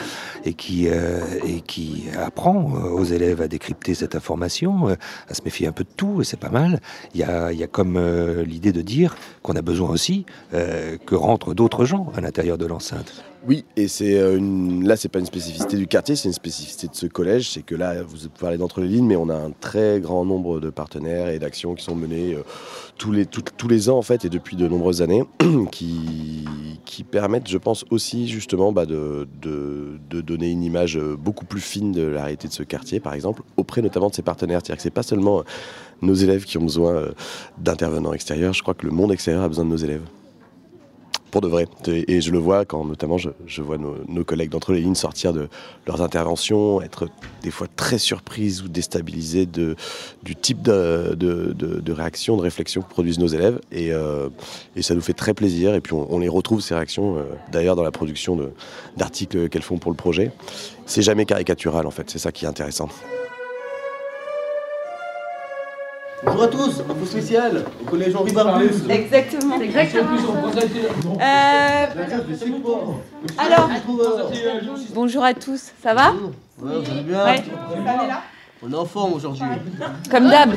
et 0.44 0.52
qui, 0.52 0.86
et 0.86 1.60
qui 1.66 2.04
apprend 2.18 2.72
aux 2.72 3.04
élèves 3.04 3.40
à 3.40 3.48
décrypter 3.48 3.94
cette 3.94 4.14
information, 4.14 4.88
à 5.28 5.34
se 5.34 5.42
méfier 5.42 5.66
un 5.66 5.72
peu 5.72 5.84
de 5.84 5.88
tout, 5.96 6.20
et 6.20 6.24
c'est 6.24 6.38
pas 6.38 6.50
mal. 6.50 6.80
Il 7.14 7.20
y 7.20 7.24
a, 7.24 7.52
il 7.52 7.58
y 7.58 7.62
a 7.62 7.66
comme 7.66 7.98
l'idée 8.42 8.72
de 8.72 8.82
dire 8.82 9.16
qu'on 9.42 9.54
a 9.54 9.62
besoin 9.62 9.88
aussi 9.88 10.26
que 10.52 11.14
rentrent 11.14 11.54
d'autres 11.54 11.84
gens 11.84 12.12
à 12.14 12.20
l'intérieur 12.20 12.58
de 12.58 12.66
l'enceinte. 12.66 13.24
Oui, 13.44 13.64
et 13.76 13.88
c'est 13.88 14.18
euh, 14.18 14.38
une... 14.38 14.86
là, 14.86 14.96
c'est 14.96 15.08
pas 15.08 15.18
une 15.18 15.26
spécificité 15.26 15.76
du 15.76 15.88
quartier, 15.88 16.14
c'est 16.14 16.28
une 16.28 16.34
spécificité 16.34 16.86
de 16.86 16.94
ce 16.94 17.06
collège. 17.06 17.50
C'est 17.50 17.62
que 17.62 17.74
là, 17.74 18.02
vous 18.02 18.28
parlez 18.28 18.56
d'entre 18.56 18.80
les 18.80 18.86
lignes, 18.86 19.06
mais 19.06 19.16
on 19.16 19.28
a 19.28 19.34
un 19.34 19.50
très 19.50 19.98
grand 20.00 20.24
nombre 20.24 20.60
de 20.60 20.70
partenaires 20.70 21.28
et 21.28 21.40
d'actions 21.40 21.74
qui 21.74 21.82
sont 21.82 21.96
menées 21.96 22.34
euh, 22.34 22.44
tous, 22.98 23.10
les, 23.10 23.26
tous 23.26 23.68
les 23.68 23.90
ans 23.90 23.98
en 23.98 24.02
fait 24.02 24.24
et 24.24 24.28
depuis 24.28 24.56
de 24.56 24.68
nombreuses 24.68 25.02
années 25.02 25.24
qui, 25.72 26.44
qui 26.84 27.02
permettent, 27.02 27.48
je 27.48 27.58
pense 27.58 27.84
aussi 27.90 28.28
justement 28.28 28.70
bah, 28.70 28.86
de, 28.86 29.26
de, 29.40 29.98
de 30.08 30.20
donner 30.20 30.50
une 30.50 30.62
image 30.62 30.96
euh, 30.96 31.16
beaucoup 31.16 31.44
plus 31.44 31.60
fine 31.60 31.90
de 31.90 32.02
la 32.02 32.22
réalité 32.22 32.46
de 32.46 32.52
ce 32.52 32.62
quartier, 32.62 33.00
par 33.00 33.14
exemple, 33.14 33.42
auprès 33.56 33.82
notamment 33.82 34.08
de 34.08 34.14
ses 34.14 34.22
partenaires. 34.22 34.60
C'est-à-dire 34.62 34.76
que 34.76 34.82
c'est 34.82 34.90
pas 34.90 35.02
seulement 35.02 35.42
nos 36.00 36.14
élèves 36.14 36.44
qui 36.44 36.58
ont 36.58 36.64
besoin 36.64 37.06
d'intervenants 37.58 38.12
extérieurs. 38.12 38.52
Je 38.52 38.62
crois 38.62 38.74
que 38.74 38.86
le 38.86 38.92
monde 38.92 39.10
extérieur 39.10 39.42
a 39.42 39.48
besoin 39.48 39.64
de 39.64 39.70
nos 39.70 39.76
élèves. 39.76 40.02
Pour 41.32 41.40
de 41.40 41.48
vrai. 41.48 41.66
Et 41.86 42.20
je 42.20 42.30
le 42.30 42.38
vois 42.38 42.66
quand 42.66 42.84
notamment 42.84 43.16
je, 43.16 43.62
vois 43.62 43.78
nos, 43.78 44.22
collègues 44.22 44.50
d'entre 44.50 44.72
les 44.74 44.82
lignes 44.82 44.94
sortir 44.94 45.32
de 45.32 45.48
leurs 45.86 46.02
interventions, 46.02 46.82
être 46.82 47.08
des 47.42 47.50
fois 47.50 47.66
très 47.74 47.96
surprises 47.96 48.62
ou 48.62 48.68
déstabilisées 48.68 49.46
du 49.46 50.36
type 50.36 50.60
de, 50.60 51.16
de, 51.18 51.54
de- 51.54 51.80
de 51.80 51.92
réaction, 51.92 52.36
de 52.36 52.42
réflexion 52.42 52.82
que 52.82 52.90
produisent 52.90 53.18
nos 53.18 53.28
élèves. 53.28 53.60
Et, 53.72 53.94
euh, 53.94 54.28
ça 54.82 54.94
nous 54.94 55.00
fait 55.00 55.14
très 55.14 55.32
plaisir. 55.32 55.74
Et 55.74 55.80
puis 55.80 55.94
on, 55.94 56.18
les 56.18 56.28
retrouve, 56.28 56.60
ces 56.60 56.74
réactions, 56.74 57.16
euh, 57.16 57.22
d'ailleurs 57.50 57.76
dans 57.76 57.82
la 57.82 57.92
production 57.92 58.38
d'articles 58.98 59.48
qu'elles 59.48 59.62
font 59.62 59.78
pour 59.78 59.90
le 59.90 59.96
projet. 59.96 60.32
C'est 60.84 61.02
jamais 61.02 61.24
caricatural 61.24 61.86
en 61.86 61.90
fait, 61.90 62.10
c'est 62.10 62.18
ça 62.18 62.30
qui 62.30 62.44
est 62.44 62.48
intéressant. 62.48 62.90
Bonjour 66.24 66.42
à 66.42 66.48
tous, 66.48 66.80
info 66.88 67.04
spéciale 67.04 67.64
au 67.80 67.84
collège 67.84 68.14
Henri 68.14 68.32
Barbus. 68.32 68.88
Exactement. 68.88 69.60
Exactement. 69.60 71.18
Euh, 71.20 71.86
alors, 73.38 73.68
bonjour 74.94 75.24
à 75.24 75.34
tous, 75.34 75.72
ça 75.82 75.94
va 75.94 76.12
Ouais, 76.12 76.78
vous 76.78 76.90
allez 76.90 77.02
bien 77.02 77.24
Ouais. 77.24 77.42
On 78.62 78.72
est 78.72 78.76
en 78.76 78.84
forme 78.84 79.14
aujourd'hui. 79.14 79.42
Comme 80.10 80.28
d'hab. 80.28 80.50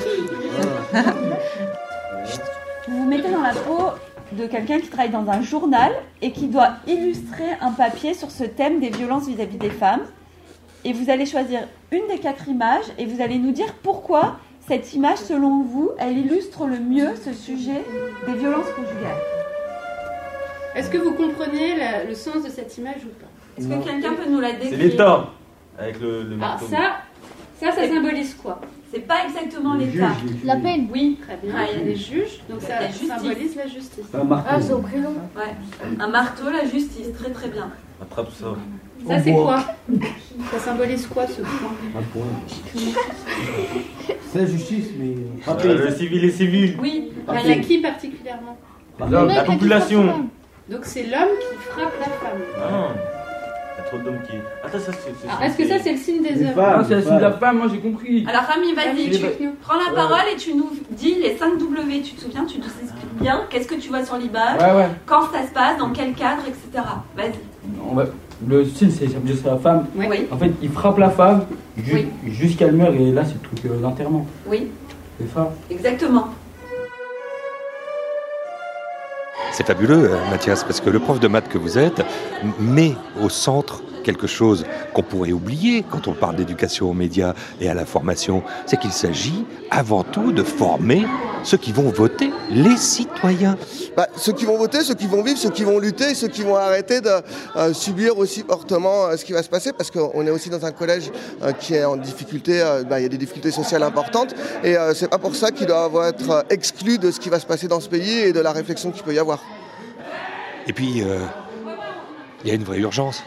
Vous 2.87 2.97
vous 2.97 3.05
mettez 3.05 3.31
dans 3.31 3.41
la 3.41 3.53
peau 3.53 3.89
de 4.33 4.45
quelqu'un 4.45 4.79
qui 4.79 4.89
travaille 4.89 5.09
dans 5.09 5.27
un 5.27 5.41
journal 5.41 5.91
et 6.21 6.31
qui 6.31 6.47
doit 6.47 6.73
illustrer 6.87 7.49
un 7.61 7.71
papier 7.71 8.13
sur 8.13 8.29
ce 8.29 8.43
thème 8.43 8.79
des 8.79 8.89
violences 8.89 9.27
vis-à-vis 9.27 9.57
des 9.57 9.71
femmes. 9.71 10.01
Et 10.83 10.93
vous 10.93 11.09
allez 11.09 11.25
choisir 11.25 11.61
une 11.91 12.07
des 12.07 12.19
quatre 12.19 12.47
images 12.47 12.85
et 12.99 13.07
vous 13.07 13.19
allez 13.19 13.39
nous 13.39 13.51
dire 13.51 13.73
pourquoi 13.81 14.37
cette 14.67 14.93
image, 14.93 15.17
selon 15.19 15.63
vous, 15.63 15.91
elle 15.99 16.17
illustre 16.17 16.65
le 16.67 16.79
mieux 16.79 17.09
ce 17.23 17.33
sujet 17.33 17.83
des 18.27 18.33
violences 18.33 18.69
conjugales. 18.75 19.21
Est-ce 20.75 20.89
que 20.89 20.97
vous 20.97 21.13
comprenez 21.13 21.77
la- 21.77 22.03
le 22.03 22.15
sens 22.15 22.43
de 22.43 22.49
cette 22.49 22.77
image 22.77 23.01
ou 23.05 23.09
pas? 23.19 23.27
Est-ce 23.57 23.67
que 23.67 23.83
quelqu'un 23.87 24.13
peut 24.13 24.29
nous 24.29 24.39
la 24.41 24.51
décrire? 24.53 24.69
C'est 24.71 24.77
l'État 24.77 25.29
avec 25.77 25.99
le, 26.01 26.23
le 26.23 26.35
Alors 26.35 26.39
marteau. 26.39 26.65
ça, 26.67 26.97
ça, 27.59 27.71
ça 27.71 27.87
symbolise 27.87 28.33
quoi? 28.35 28.59
C'est 28.91 28.99
pas 29.07 29.25
exactement 29.25 29.75
l'État. 29.75 30.09
La 30.43 30.55
peine. 30.57 30.87
Oui, 30.91 31.17
très 31.25 31.37
bien. 31.37 31.53
Ah, 31.57 31.65
il 31.71 31.79
y 31.79 31.81
a 31.81 31.85
des 31.85 31.95
juges, 31.95 32.41
donc 32.49 32.61
ça 32.61 32.79
la 32.81 32.87
justice. 32.87 33.07
symbolise 33.07 33.55
la 33.55 33.67
justice. 33.67 34.05
Ah, 34.13 34.61
c'est 34.61 34.73
au 34.73 34.79
prénom. 34.79 35.13
Ouais. 35.35 35.53
Un 35.99 36.07
marteau, 36.07 36.49
la 36.49 36.65
justice, 36.67 37.07
très 37.17 37.29
très 37.31 37.47
bien. 37.49 37.69
Attrape 38.01 38.31
ça. 38.31 38.55
Ça 39.07 39.21
c'est 39.23 39.31
quoi? 39.33 39.63
Ça 40.51 40.59
symbolise 40.59 41.07
quoi 41.07 41.25
ce 41.27 41.41
point 41.41 41.71
C'est 44.35 44.41
la 44.41 44.47
justice, 44.47 44.87
mais. 44.99 45.15
Euh, 45.47 45.85
le 45.85 45.91
civil 45.95 46.25
et 46.25 46.31
civil. 46.31 46.77
Oui, 46.81 47.09
il 47.43 47.49
y 47.49 47.51
a 47.53 47.55
qui 47.59 47.77
particulièrement 47.79 48.57
L'homme, 49.09 49.29
la 49.29 49.43
population. 49.43 50.29
Donc 50.69 50.79
c'est 50.83 51.03
l'homme 51.03 51.29
qui 51.39 51.55
frappe 51.69 51.93
la 51.99 52.05
femme. 52.05 52.41
Ah. 52.57 52.87
Il 53.77 53.77
y 53.77 53.81
a 53.81 53.89
trop 53.89 53.97
d'hommes 53.99 54.19
qui. 54.29 54.33
Attends, 54.63 54.79
ça 54.79 54.91
c'est. 54.91 55.11
c'est- 55.21 55.27
Ah, 55.29 55.45
Est-ce 55.45 55.57
que 55.57 55.67
ça 55.67 55.75
c'est 55.81 55.91
le 55.93 55.97
signe 55.97 56.21
des 56.23 56.45
hommes. 56.47 56.53
Ah, 56.57 56.81
c'est 56.87 56.95
la 56.95 57.01
signe 57.01 57.15
de 57.17 57.21
la 57.21 57.31
femme, 57.31 57.57
moi 57.59 57.67
j'ai 57.71 57.79
compris. 57.79 58.25
Alors 58.27 58.41
Rami, 58.43 58.73
vas-y, 58.73 59.09
tu 59.11 59.49
prends 59.61 59.75
la 59.77 59.93
parole 59.93 60.25
et 60.33 60.37
tu 60.37 60.53
nous 60.53 60.69
dis 60.91 61.15
les 61.15 61.37
5 61.37 61.57
W. 61.57 62.01
Tu 62.01 62.15
te 62.15 62.21
souviens, 62.21 62.43
tu 62.45 62.57
nous 62.57 62.65
expliques 62.65 63.13
bien 63.21 63.43
qu'est-ce 63.49 63.67
que 63.67 63.75
tu 63.75 63.87
vois 63.89 64.03
sur 64.03 64.17
l'image, 64.17 64.59
Ouais, 64.59 64.71
ouais. 64.75 64.89
quand 65.05 65.31
ça 65.31 65.47
se 65.47 65.53
passe, 65.53 65.77
dans 65.77 65.91
quel 65.91 66.13
cadre, 66.13 66.41
etc. 66.47 66.83
Vas-y. 67.15 67.31
Le 68.47 68.65
signe, 68.65 68.89
c'est 68.91 69.07
c'est 69.07 69.45
la 69.47 69.57
femme. 69.57 69.85
Oui, 69.95 70.27
En 70.31 70.37
fait, 70.37 70.51
il 70.61 70.69
frappe 70.69 70.97
la 70.97 71.09
femme 71.09 71.45
ju- 71.77 71.93
Oui. 72.25 72.31
jusqu'à 72.31 72.65
elle 72.67 72.75
meurt 72.75 72.93
et 72.95 73.11
là, 73.11 73.23
c'est 73.25 73.33
le 73.35 73.39
truc 73.39 73.59
euh, 73.71 73.79
d'enterrement. 73.81 74.25
oui, 74.47 74.71
C'est 75.19 75.33
ça. 75.33 75.51
exactement. 75.71 76.27
C'est 79.51 79.65
fabuleux, 79.65 80.11
euh, 80.11 80.17
Mathias, 80.29 80.63
parce 80.65 80.81
que 80.81 80.89
le 80.89 80.99
prof 80.99 81.19
de 81.19 81.29
maths 81.29 81.47
que 81.47 81.57
vous 81.57 81.77
êtes 81.77 82.01
met 82.59 82.93
au 83.23 83.29
centre 83.29 83.81
quelque 84.03 84.27
chose 84.27 84.65
qu'on 84.93 85.01
pourrait 85.01 85.31
oublier 85.31 85.83
quand 85.89 86.07
on 86.09 86.13
parle 86.13 86.35
d'éducation 86.35 86.89
aux 86.89 86.93
médias 86.93 87.33
et 87.61 87.69
à 87.69 87.73
la 87.73 87.85
formation, 87.85 88.43
c'est 88.65 88.77
qu'il 88.79 88.91
s'agit 88.91 89.45
avant 89.71 90.03
tout 90.03 90.31
de 90.33 90.43
former 90.43 91.05
ceux 91.45 91.57
qui 91.57 91.71
vont 91.71 91.89
voter, 91.89 92.31
les 92.49 92.75
citoyens. 92.75 93.55
Bah, 93.95 94.07
ceux 94.17 94.33
qui 94.33 94.45
vont 94.45 94.57
voter, 94.57 94.83
ceux 94.83 94.95
qui 94.95 95.05
vont 95.05 95.23
vivre, 95.23 95.37
ceux 95.37 95.51
qui 95.51 95.63
vont 95.63 95.79
lutter, 95.79 96.15
ceux 96.15 96.27
qui 96.27 96.41
vont 96.41 96.55
arrêter 96.55 97.01
de 97.01 97.11
euh, 97.55 97.71
subir 97.71 98.17
aussi 98.17 98.43
fortement 98.47 99.05
euh, 99.05 99.15
ce 99.15 99.23
qui 99.23 99.31
va 99.31 99.43
se 99.43 99.49
passer, 99.49 99.71
parce 99.71 99.91
qu'on 99.91 100.25
est 100.25 100.31
aussi 100.31 100.49
dans 100.49 100.65
un 100.65 100.71
collège 100.71 101.11
euh, 101.43 101.51
qui 101.53 101.75
est 101.75 101.85
en 101.85 101.97
difficulté, 101.97 102.63
bah, 102.89 102.99
il 102.99 103.03
y 103.03 103.05
a 103.05 103.09
des 103.09 103.17
difficultés 103.17 103.51
sociales 103.51 103.83
importantes, 103.83 104.33
et 104.63 104.75
c'est 104.95 105.09
pas 105.09 105.19
pour 105.19 105.35
ça 105.35 105.51
qu'ils 105.51 105.67
doivent 105.67 106.03
être 106.07 106.45
exclus 106.49 106.97
de 106.97 107.11
ce 107.11 107.19
qui 107.19 107.29
va 107.29 107.39
se 107.39 107.45
passer 107.45 107.67
dans 107.67 107.79
ce 107.79 107.89
pays 107.89 108.19
et 108.19 108.33
de 108.33 108.39
la 108.39 108.51
réflexion 108.51 108.91
qu'il 108.91 109.03
peut 109.03 109.13
y 109.13 109.19
avoir. 109.19 109.39
Et 110.67 110.73
puis, 110.73 111.03
il 112.43 112.47
y 112.47 112.51
a 112.51 112.55
une 112.55 112.63
vraie 112.63 112.79
urgence. 112.79 113.23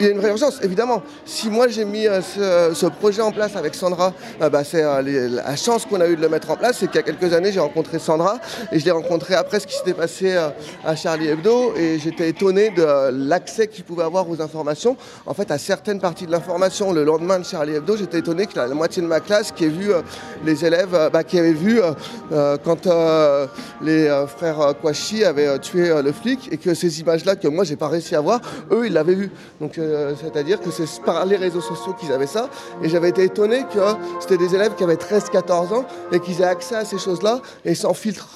Il 0.00 0.06
y 0.06 0.08
a 0.08 0.12
une 0.12 0.18
vraie 0.18 0.30
urgence, 0.30 0.58
évidemment. 0.62 1.02
Si 1.24 1.48
moi 1.48 1.68
j'ai 1.68 1.84
mis 1.84 2.06
euh, 2.06 2.20
ce, 2.20 2.74
ce 2.74 2.86
projet 2.86 3.22
en 3.22 3.30
place 3.30 3.54
avec 3.56 3.74
Sandra, 3.74 4.12
euh, 4.42 4.50
bah, 4.50 4.64
c'est 4.64 4.82
euh, 4.82 5.02
la 5.02 5.56
chance 5.56 5.86
qu'on 5.86 6.00
a 6.00 6.08
eu 6.08 6.16
de 6.16 6.20
le 6.20 6.28
mettre 6.28 6.50
en 6.50 6.56
place, 6.56 6.78
c'est 6.80 6.86
qu'il 6.86 6.96
y 6.96 6.98
a 6.98 7.02
quelques 7.02 7.32
années 7.32 7.52
j'ai 7.52 7.60
rencontré 7.60 7.98
Sandra 7.98 8.38
et 8.72 8.78
je 8.78 8.84
l'ai 8.84 8.90
rencontré 8.90 9.34
après 9.34 9.60
ce 9.60 9.66
qui 9.66 9.76
s'était 9.76 9.94
passé 9.94 10.34
euh, 10.34 10.48
à 10.84 10.96
Charlie 10.96 11.28
Hebdo 11.28 11.74
et 11.76 11.98
j'étais 11.98 12.28
étonné 12.28 12.70
de 12.70 12.82
euh, 12.82 13.10
l'accès 13.12 13.68
qu'il 13.68 13.84
pouvait 13.84 14.02
avoir 14.02 14.28
aux 14.28 14.42
informations. 14.42 14.96
En 15.26 15.34
fait, 15.34 15.50
à 15.50 15.58
certaines 15.58 16.00
parties 16.00 16.26
de 16.26 16.32
l'information, 16.32 16.92
le 16.92 17.04
lendemain 17.04 17.38
de 17.38 17.44
Charlie 17.44 17.74
Hebdo, 17.74 17.96
j'étais 17.96 18.18
étonné 18.18 18.46
que 18.46 18.56
la, 18.56 18.66
moitié 18.68 19.02
de 19.02 19.06
ma 19.06 19.20
classe 19.20 19.52
qui 19.52 19.64
ait 19.64 19.68
vu 19.68 19.92
euh, 19.92 20.02
les 20.44 20.64
élèves, 20.64 20.94
euh, 20.94 21.10
bah, 21.10 21.22
qui 21.24 21.38
avaient 21.38 21.52
vu 21.52 21.80
euh, 21.80 21.92
euh, 22.32 22.56
quand 22.62 22.86
euh, 22.86 23.46
les 23.80 24.06
euh, 24.06 24.26
frères 24.26 24.60
euh, 24.60 24.72
Kouachi 24.72 25.24
avaient 25.24 25.46
euh, 25.46 25.58
tué 25.58 25.90
euh, 25.90 26.02
le 26.02 26.12
flic 26.12 26.48
et 26.52 26.56
que 26.56 26.74
ces 26.74 27.00
images-là 27.00 27.36
que 27.36 27.48
moi 27.48 27.64
j'ai 27.64 27.76
pas 27.76 27.88
réussi 27.88 28.14
à 28.14 28.20
voir, 28.20 28.40
eux 28.72 28.86
ils 28.86 28.92
l'avaient 28.92 29.14
vu. 29.14 29.30
Donc 29.60 29.78
euh, 29.78 29.83
c'est-à-dire 30.20 30.60
que 30.60 30.70
c'est 30.70 31.02
par 31.02 31.24
les 31.26 31.36
réseaux 31.36 31.60
sociaux 31.60 31.94
qu'ils 31.94 32.12
avaient 32.12 32.26
ça. 32.26 32.48
Et 32.82 32.88
j'avais 32.88 33.10
été 33.10 33.24
étonné 33.24 33.64
que 33.72 33.80
c'était 34.20 34.38
des 34.38 34.54
élèves 34.54 34.74
qui 34.74 34.84
avaient 34.84 34.94
13-14 34.94 35.74
ans 35.74 35.84
et 36.12 36.20
qu'ils 36.20 36.40
aient 36.40 36.44
accès 36.44 36.76
à 36.76 36.84
ces 36.84 36.98
choses-là 36.98 37.40
et 37.64 37.74
sans 37.74 37.94
filtre. 37.94 38.28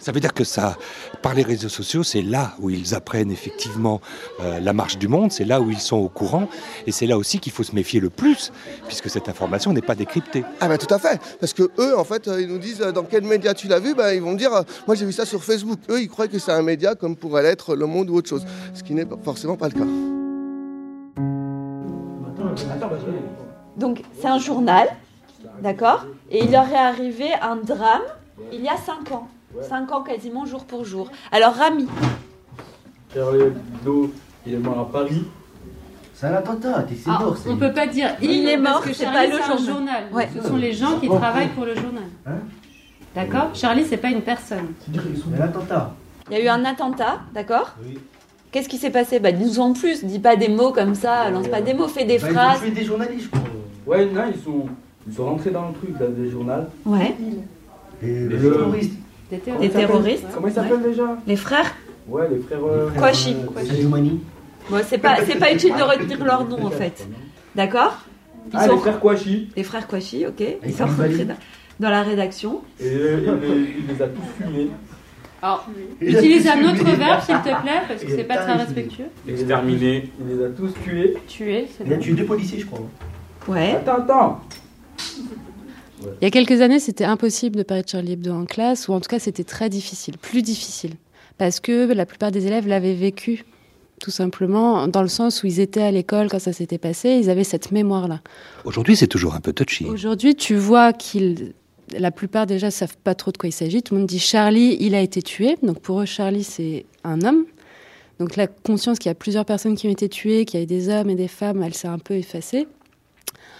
Ça 0.00 0.12
veut 0.12 0.20
dire 0.20 0.32
que 0.32 0.44
ça, 0.44 0.78
par 1.20 1.34
les 1.34 1.42
réseaux 1.42 1.68
sociaux, 1.68 2.02
c'est 2.02 2.22
là 2.22 2.54
où 2.58 2.70
ils 2.70 2.94
apprennent 2.94 3.30
effectivement 3.30 4.00
euh, 4.40 4.58
la 4.58 4.72
marche 4.72 4.96
du 4.96 5.08
monde, 5.08 5.30
c'est 5.30 5.44
là 5.44 5.60
où 5.60 5.70
ils 5.70 5.78
sont 5.78 5.98
au 5.98 6.08
courant, 6.08 6.48
et 6.86 6.92
c'est 6.92 7.06
là 7.06 7.18
aussi 7.18 7.38
qu'il 7.38 7.52
faut 7.52 7.62
se 7.62 7.74
méfier 7.74 8.00
le 8.00 8.08
plus, 8.08 8.50
puisque 8.86 9.10
cette 9.10 9.28
information 9.28 9.74
n'est 9.74 9.82
pas 9.82 9.94
décryptée. 9.94 10.42
Ah 10.60 10.68
bah 10.68 10.78
tout 10.78 10.92
à 10.92 10.98
fait, 10.98 11.20
parce 11.38 11.52
que 11.52 11.70
eux 11.78 11.98
en 11.98 12.04
fait 12.04 12.30
ils 12.38 12.48
nous 12.48 12.58
disent 12.58 12.80
euh, 12.80 12.92
dans 12.92 13.04
quel 13.04 13.24
média 13.24 13.52
tu 13.52 13.68
l'as 13.68 13.78
vu, 13.78 13.94
bah, 13.94 14.14
ils 14.14 14.22
vont 14.22 14.34
dire 14.34 14.54
euh, 14.54 14.62
moi 14.86 14.96
j'ai 14.96 15.04
vu 15.04 15.12
ça 15.12 15.26
sur 15.26 15.44
Facebook. 15.44 15.78
Eux 15.90 16.00
ils 16.00 16.08
croient 16.08 16.28
que 16.28 16.38
c'est 16.38 16.52
un 16.52 16.62
média 16.62 16.94
comme 16.94 17.14
pourrait 17.14 17.42
l'être 17.42 17.76
Le 17.76 17.84
Monde 17.84 18.08
ou 18.08 18.14
autre 18.14 18.30
chose, 18.30 18.46
ce 18.72 18.82
qui 18.82 18.94
n'est 18.94 19.06
forcément 19.22 19.58
pas 19.58 19.68
le 19.68 19.74
cas. 19.74 20.19
Donc 23.76 24.02
c'est 24.18 24.26
un 24.28 24.38
journal, 24.38 24.88
d'accord 25.62 26.04
Et 26.30 26.44
il 26.44 26.50
leur 26.52 26.68
est 26.68 26.76
arrivé 26.76 27.26
un 27.40 27.56
drame 27.56 28.02
il 28.52 28.60
y 28.62 28.68
a 28.68 28.76
5 28.76 29.12
ans. 29.12 29.28
5 29.62 29.90
ans 29.92 30.02
quasiment 30.02 30.46
jour 30.46 30.64
pour 30.64 30.84
jour. 30.84 31.10
Alors 31.32 31.54
Rami, 31.54 31.86
Charlie 33.14 33.40
Hebdo, 33.42 34.12
il 34.46 34.54
est 34.54 34.58
mort 34.58 34.78
à 34.80 34.88
Paris. 34.92 35.24
C'est 36.14 36.26
un 36.26 36.34
attentat, 36.34 36.82
t'es- 36.82 36.94
c'est 36.96 37.10
Ah, 37.10 37.18
mort. 37.20 37.36
on 37.48 37.56
peut 37.56 37.72
pas 37.72 37.86
dire 37.86 38.10
il, 38.20 38.46
est 38.48 38.58
parce 38.58 38.74
mort, 38.74 38.82
que 38.84 38.92
c'est 38.92 39.04
Charlie, 39.04 39.30
pas 39.30 39.36
le 39.38 39.42
journal. 39.42 39.64
journal. 39.74 40.04
Ouais. 40.12 40.28
Ce 40.34 40.46
sont 40.46 40.56
les 40.56 40.72
gens 40.72 40.98
qui 41.00 41.08
travaillent 41.08 41.48
pour 41.48 41.64
le 41.64 41.74
journal. 41.74 42.04
Hein 42.26 42.32
D'accord? 43.14 43.50
Charlie, 43.54 43.84
c'est 43.84 43.96
pas 43.96 44.08
une 44.10 44.22
personne. 44.22 44.68
C'est 44.92 45.40
un 45.40 45.44
attentat. 45.44 45.92
il 46.30 46.36
y 46.36 46.40
a 46.40 46.44
eu 46.44 46.48
un 46.48 46.64
attentat, 46.64 47.20
d'accord 47.34 47.74
Oui. 47.82 47.98
Qu'est-ce 48.52 48.68
qui 48.68 48.78
s'est 48.78 48.90
passé? 48.90 49.20
Bah 49.20 49.30
dis-nous 49.32 49.60
en 49.60 49.72
plus, 49.72 50.04
dis 50.04 50.18
pas 50.18 50.34
des 50.36 50.48
mots 50.48 50.72
comme 50.72 50.94
ça, 50.94 51.30
lance 51.30 51.46
pas 51.48 51.60
des 51.60 51.72
mots, 51.74 51.86
fais 51.88 52.04
des 52.04 52.18
Bah, 52.18 52.26
ils 52.28 52.30
ont 52.30 52.34
phrases. 52.34 52.60
tué 52.62 52.70
des 52.70 52.84
journalistes, 52.84 53.24
je 53.24 53.28
crois. 53.30 53.42
Ouais, 53.86 54.06
non, 54.06 54.22
ils 54.34 54.40
sont, 54.42 54.66
ils 55.08 55.14
sont 55.14 55.24
rentrés 55.24 55.50
dans 55.50 55.68
le 55.68 55.74
truc 55.74 55.90
là, 56.00 56.06
des 56.08 56.28
journal. 56.30 56.68
Ouais, 56.84 57.14
Et 58.02 58.06
le 58.24 58.36
Le- 58.36 58.52
terroriste. 58.52 58.92
Des 59.30 59.38
terroristes. 59.38 59.72
terroristes. 59.74 60.26
Comment 60.34 60.48
ils 60.48 60.52
s'appellent 60.54 60.82
déjà? 60.82 61.16
Les 61.26 61.36
frères? 61.36 61.74
Ouais, 62.08 62.28
les 62.28 62.38
frères. 62.40 62.58
euh, 62.64 62.90
Kouachi. 62.90 63.36
Euh. 63.36 64.00
Bon, 64.68 64.78
c'est 64.84 64.98
pas, 64.98 65.16
c'est 65.24 65.38
pas 65.38 65.52
utile 65.52 65.74
de 65.76 65.82
retenir 65.82 66.24
leur 66.24 66.44
nom 66.48 66.64
en 66.66 66.70
fait. 66.70 67.06
D'accord? 67.54 67.98
Ils 68.52 68.56
Ah, 68.58 68.66
sont- 68.66 68.74
les 68.74 68.78
frères 68.80 69.00
Kouachi. 69.00 69.48
les 69.56 69.62
frères 69.62 69.86
Kouachi, 69.86 70.26
ok. 70.26 70.40
Ils 70.40 70.68
Et 70.68 70.72
sont 70.72 70.86
rentrés 70.86 71.26
dans- 71.78 71.88
la 71.90 72.02
rédaction. 72.02 72.62
Et 72.80 72.84
euh, 72.86 73.18
il, 73.42 73.48
les, 73.48 73.74
il 73.78 73.86
les 73.96 74.02
a 74.02 74.08
tous 74.08 74.22
fumés. 74.44 74.68
Alors, 75.42 75.66
utilise 76.00 76.46
un 76.46 76.62
autre 76.64 76.84
verbe 76.84 77.22
s'il 77.22 77.36
te 77.36 77.62
plaît, 77.62 77.82
parce 77.88 78.02
que 78.02 78.10
c'est 78.10 78.20
est 78.20 78.24
pas 78.24 78.36
très 78.36 78.54
respectueux. 78.54 79.06
Exterminé. 79.26 80.10
Il 80.20 80.36
les 80.36 80.44
a 80.44 80.48
tous 80.50 80.72
tués. 80.84 81.14
Tuer, 81.26 81.66
c'est 81.76 81.84
Il 81.86 81.92
a 81.92 81.96
tué 81.96 82.12
deux 82.12 82.26
policiers, 82.26 82.58
je 82.58 82.66
crois. 82.66 82.86
Ouais. 83.48 83.72
Attends, 83.76 84.02
attends. 84.02 84.40
Il 86.02 86.24
y 86.24 86.26
a 86.26 86.30
quelques 86.30 86.60
années, 86.60 86.78
c'était 86.78 87.04
impossible 87.04 87.56
de 87.56 87.62
parler 87.62 87.82
de 87.82 87.88
Charlie 87.88 88.12
Hebdo 88.12 88.32
en 88.32 88.44
classe, 88.44 88.88
ou 88.88 88.92
en 88.92 89.00
tout 89.00 89.08
cas, 89.08 89.18
c'était 89.18 89.44
très 89.44 89.68
difficile, 89.68 90.18
plus 90.18 90.42
difficile, 90.42 90.92
parce 91.38 91.60
que 91.60 91.92
la 91.92 92.06
plupart 92.06 92.30
des 92.30 92.46
élèves 92.46 92.66
l'avaient 92.66 92.94
vécu, 92.94 93.44
tout 94.00 94.10
simplement, 94.10 94.88
dans 94.88 95.02
le 95.02 95.08
sens 95.08 95.42
où 95.42 95.46
ils 95.46 95.60
étaient 95.60 95.82
à 95.82 95.90
l'école 95.90 96.28
quand 96.30 96.38
ça 96.38 96.52
s'était 96.52 96.78
passé, 96.78 97.18
ils 97.22 97.28
avaient 97.28 97.44
cette 97.44 97.70
mémoire-là. 97.70 98.20
Aujourd'hui, 98.64 98.96
c'est 98.96 99.08
toujours 99.08 99.34
un 99.34 99.40
peu 99.40 99.52
touchy. 99.52 99.84
Aujourd'hui, 99.84 100.34
tu 100.34 100.54
vois 100.54 100.92
qu'ils 100.92 101.52
la 101.98 102.10
plupart 102.10 102.46
déjà 102.46 102.70
savent 102.70 102.96
pas 102.98 103.14
trop 103.14 103.32
de 103.32 103.36
quoi 103.36 103.48
il 103.48 103.52
s'agit. 103.52 103.82
Tout 103.82 103.94
le 103.94 104.00
monde 104.00 104.08
dit 104.08 104.18
Charlie, 104.18 104.76
il 104.80 104.94
a 104.94 105.00
été 105.00 105.22
tué. 105.22 105.56
Donc 105.62 105.80
pour 105.80 106.00
eux, 106.00 106.06
Charlie, 106.06 106.44
c'est 106.44 106.86
un 107.04 107.22
homme. 107.22 107.44
Donc 108.18 108.36
la 108.36 108.46
conscience 108.46 108.98
qu'il 108.98 109.08
y 109.08 109.12
a 109.12 109.14
plusieurs 109.14 109.44
personnes 109.44 109.76
qui 109.76 109.88
ont 109.88 109.90
été 109.90 110.08
tuées, 110.08 110.44
qu'il 110.44 110.60
y 110.60 110.62
a 110.62 110.66
des 110.66 110.88
hommes 110.88 111.10
et 111.10 111.14
des 111.14 111.28
femmes, 111.28 111.62
elle 111.62 111.74
s'est 111.74 111.88
un 111.88 111.98
peu 111.98 112.14
effacée. 112.14 112.68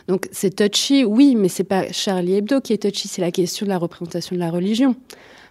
Donc 0.06 0.28
c'est 0.32 0.54
touchy, 0.54 1.04
oui, 1.04 1.34
mais 1.34 1.48
c'est 1.48 1.64
pas 1.64 1.90
Charlie 1.92 2.34
Hebdo 2.34 2.60
qui 2.60 2.72
est 2.72 2.82
touchy, 2.82 3.08
c'est 3.08 3.22
la 3.22 3.30
question 3.30 3.64
de 3.64 3.70
la 3.70 3.78
représentation 3.78 4.34
de 4.36 4.40
la 4.40 4.50
religion. 4.50 4.96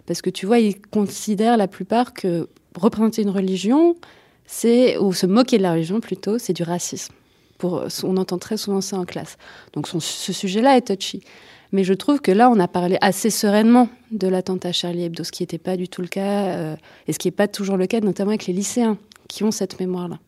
Parce 0.06 0.22
que 0.22 0.30
tu 0.30 0.46
vois, 0.46 0.58
ils 0.58 0.80
considèrent 0.80 1.56
la 1.56 1.68
plupart 1.68 2.14
que 2.14 2.48
représenter 2.76 3.22
une 3.22 3.30
religion, 3.30 3.96
c'est, 4.46 4.96
ou 4.98 5.12
se 5.12 5.26
moquer 5.26 5.58
de 5.58 5.62
la 5.62 5.72
religion 5.72 6.00
plutôt, 6.00 6.38
c'est 6.38 6.52
du 6.52 6.62
racisme. 6.62 7.14
On 7.64 8.16
entend 8.16 8.38
très 8.38 8.56
souvent 8.56 8.80
ça 8.80 8.98
en 8.98 9.04
classe. 9.04 9.36
Donc 9.72 9.88
ce 9.88 10.32
sujet-là 10.32 10.76
est 10.76 10.88
touchy. 10.88 11.22
Mais 11.72 11.84
je 11.84 11.94
trouve 11.94 12.20
que 12.20 12.32
là, 12.32 12.50
on 12.50 12.58
a 12.58 12.68
parlé 12.68 12.98
assez 13.00 13.30
sereinement 13.30 13.88
de 14.10 14.26
l'attentat 14.26 14.72
Charlie 14.72 15.04
Hebdo, 15.04 15.22
ce 15.22 15.30
qui 15.30 15.42
n'était 15.42 15.58
pas 15.58 15.76
du 15.76 15.88
tout 15.88 16.02
le 16.02 16.08
cas, 16.08 16.46
euh, 16.46 16.76
et 17.06 17.12
ce 17.12 17.18
qui 17.18 17.28
n'est 17.28 17.32
pas 17.32 17.48
toujours 17.48 17.76
le 17.76 17.86
cas, 17.86 18.00
notamment 18.00 18.30
avec 18.30 18.46
les 18.46 18.52
lycéens 18.52 18.98
qui 19.28 19.44
ont 19.44 19.52
cette 19.52 19.78
mémoire-là. 19.78 20.18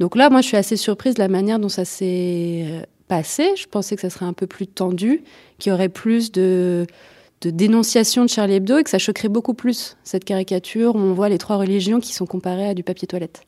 Donc 0.00 0.16
là, 0.16 0.28
moi, 0.28 0.40
je 0.40 0.48
suis 0.48 0.56
assez 0.56 0.76
surprise 0.76 1.14
de 1.14 1.20
la 1.20 1.28
manière 1.28 1.58
dont 1.58 1.68
ça 1.68 1.84
s'est 1.84 2.64
euh, 2.66 2.80
passé. 3.06 3.50
Je 3.56 3.66
pensais 3.66 3.94
que 3.94 4.02
ça 4.02 4.10
serait 4.10 4.26
un 4.26 4.32
peu 4.32 4.48
plus 4.48 4.66
tendu, 4.66 5.22
qu'il 5.58 5.70
y 5.70 5.72
aurait 5.72 5.88
plus 5.88 6.32
de, 6.32 6.86
de 7.42 7.50
dénonciation 7.50 8.24
de 8.24 8.28
Charlie 8.28 8.54
Hebdo 8.54 8.78
et 8.78 8.82
que 8.84 8.90
ça 8.90 8.98
choquerait 8.98 9.28
beaucoup 9.28 9.54
plus 9.54 9.96
cette 10.02 10.24
caricature 10.24 10.96
où 10.96 10.98
on 10.98 11.12
voit 11.12 11.28
les 11.28 11.38
trois 11.38 11.56
religions 11.56 12.00
qui 12.00 12.12
sont 12.12 12.26
comparées 12.26 12.68
à 12.68 12.74
du 12.74 12.82
papier 12.82 13.06
toilette. 13.06 13.42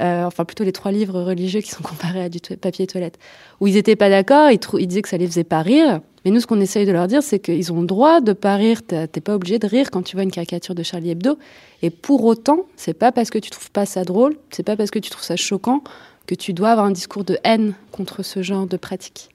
Euh, 0.00 0.24
enfin 0.24 0.44
plutôt 0.44 0.64
les 0.64 0.72
trois 0.72 0.90
livres 0.90 1.22
religieux 1.22 1.60
qui 1.60 1.70
sont 1.70 1.82
comparés 1.84 2.22
à 2.22 2.28
du 2.28 2.40
papier 2.40 2.86
toilette, 2.86 3.18
où 3.60 3.66
ils 3.66 3.74
n'étaient 3.74 3.96
pas 3.96 4.10
d'accord, 4.10 4.50
ils, 4.50 4.86
disaient 4.86 5.02
que 5.02 5.08
ça 5.08 5.16
les 5.16 5.26
faisait 5.26 5.44
pas 5.44 5.62
rire. 5.62 6.00
Mais 6.24 6.30
nous, 6.30 6.40
ce 6.40 6.46
qu'on 6.46 6.60
essaye 6.60 6.86
de 6.86 6.92
leur 6.92 7.06
dire, 7.06 7.22
c'est 7.22 7.38
qu'ils 7.38 7.72
ont 7.72 7.80
le 7.82 7.86
droit 7.86 8.20
de 8.20 8.32
pas 8.32 8.56
rire. 8.56 8.80
T'es 8.86 9.20
pas 9.20 9.34
obligé 9.34 9.58
de 9.58 9.66
rire 9.66 9.90
quand 9.90 10.02
tu 10.02 10.16
vois 10.16 10.22
une 10.22 10.30
caricature 10.30 10.74
de 10.74 10.82
Charlie 10.82 11.10
Hebdo. 11.10 11.38
Et 11.82 11.90
pour 11.90 12.24
autant, 12.24 12.60
c'est 12.76 12.94
pas 12.94 13.12
parce 13.12 13.28
que 13.28 13.38
tu 13.38 13.50
trouves 13.50 13.70
pas 13.70 13.84
ça 13.84 14.04
drôle, 14.04 14.36
c'est 14.50 14.62
pas 14.62 14.74
parce 14.74 14.90
que 14.90 14.98
tu 14.98 15.10
trouves 15.10 15.24
ça 15.24 15.36
choquant 15.36 15.82
que 16.26 16.34
tu 16.34 16.54
dois 16.54 16.70
avoir 16.70 16.86
un 16.86 16.92
discours 16.92 17.24
de 17.24 17.38
haine 17.44 17.74
contre 17.92 18.22
ce 18.22 18.42
genre 18.42 18.66
de 18.66 18.78
pratique. 18.78 19.28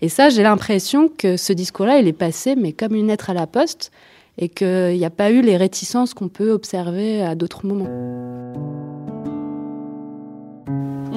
Et 0.00 0.08
ça, 0.08 0.30
j'ai 0.30 0.42
l'impression 0.42 1.08
que 1.08 1.36
ce 1.36 1.52
discours-là, 1.52 1.98
il 1.98 2.08
est 2.08 2.14
passé, 2.14 2.56
mais 2.56 2.72
comme 2.72 2.94
une 2.94 3.08
lettre 3.08 3.28
à 3.28 3.34
la 3.34 3.46
poste, 3.46 3.90
et 4.38 4.48
qu'il 4.48 4.96
n'y 4.96 5.04
a 5.04 5.10
pas 5.10 5.30
eu 5.30 5.42
les 5.42 5.58
réticences 5.58 6.14
qu'on 6.14 6.28
peut 6.28 6.50
observer 6.50 7.22
à 7.22 7.34
d'autres 7.34 7.66
moments. 7.66 8.29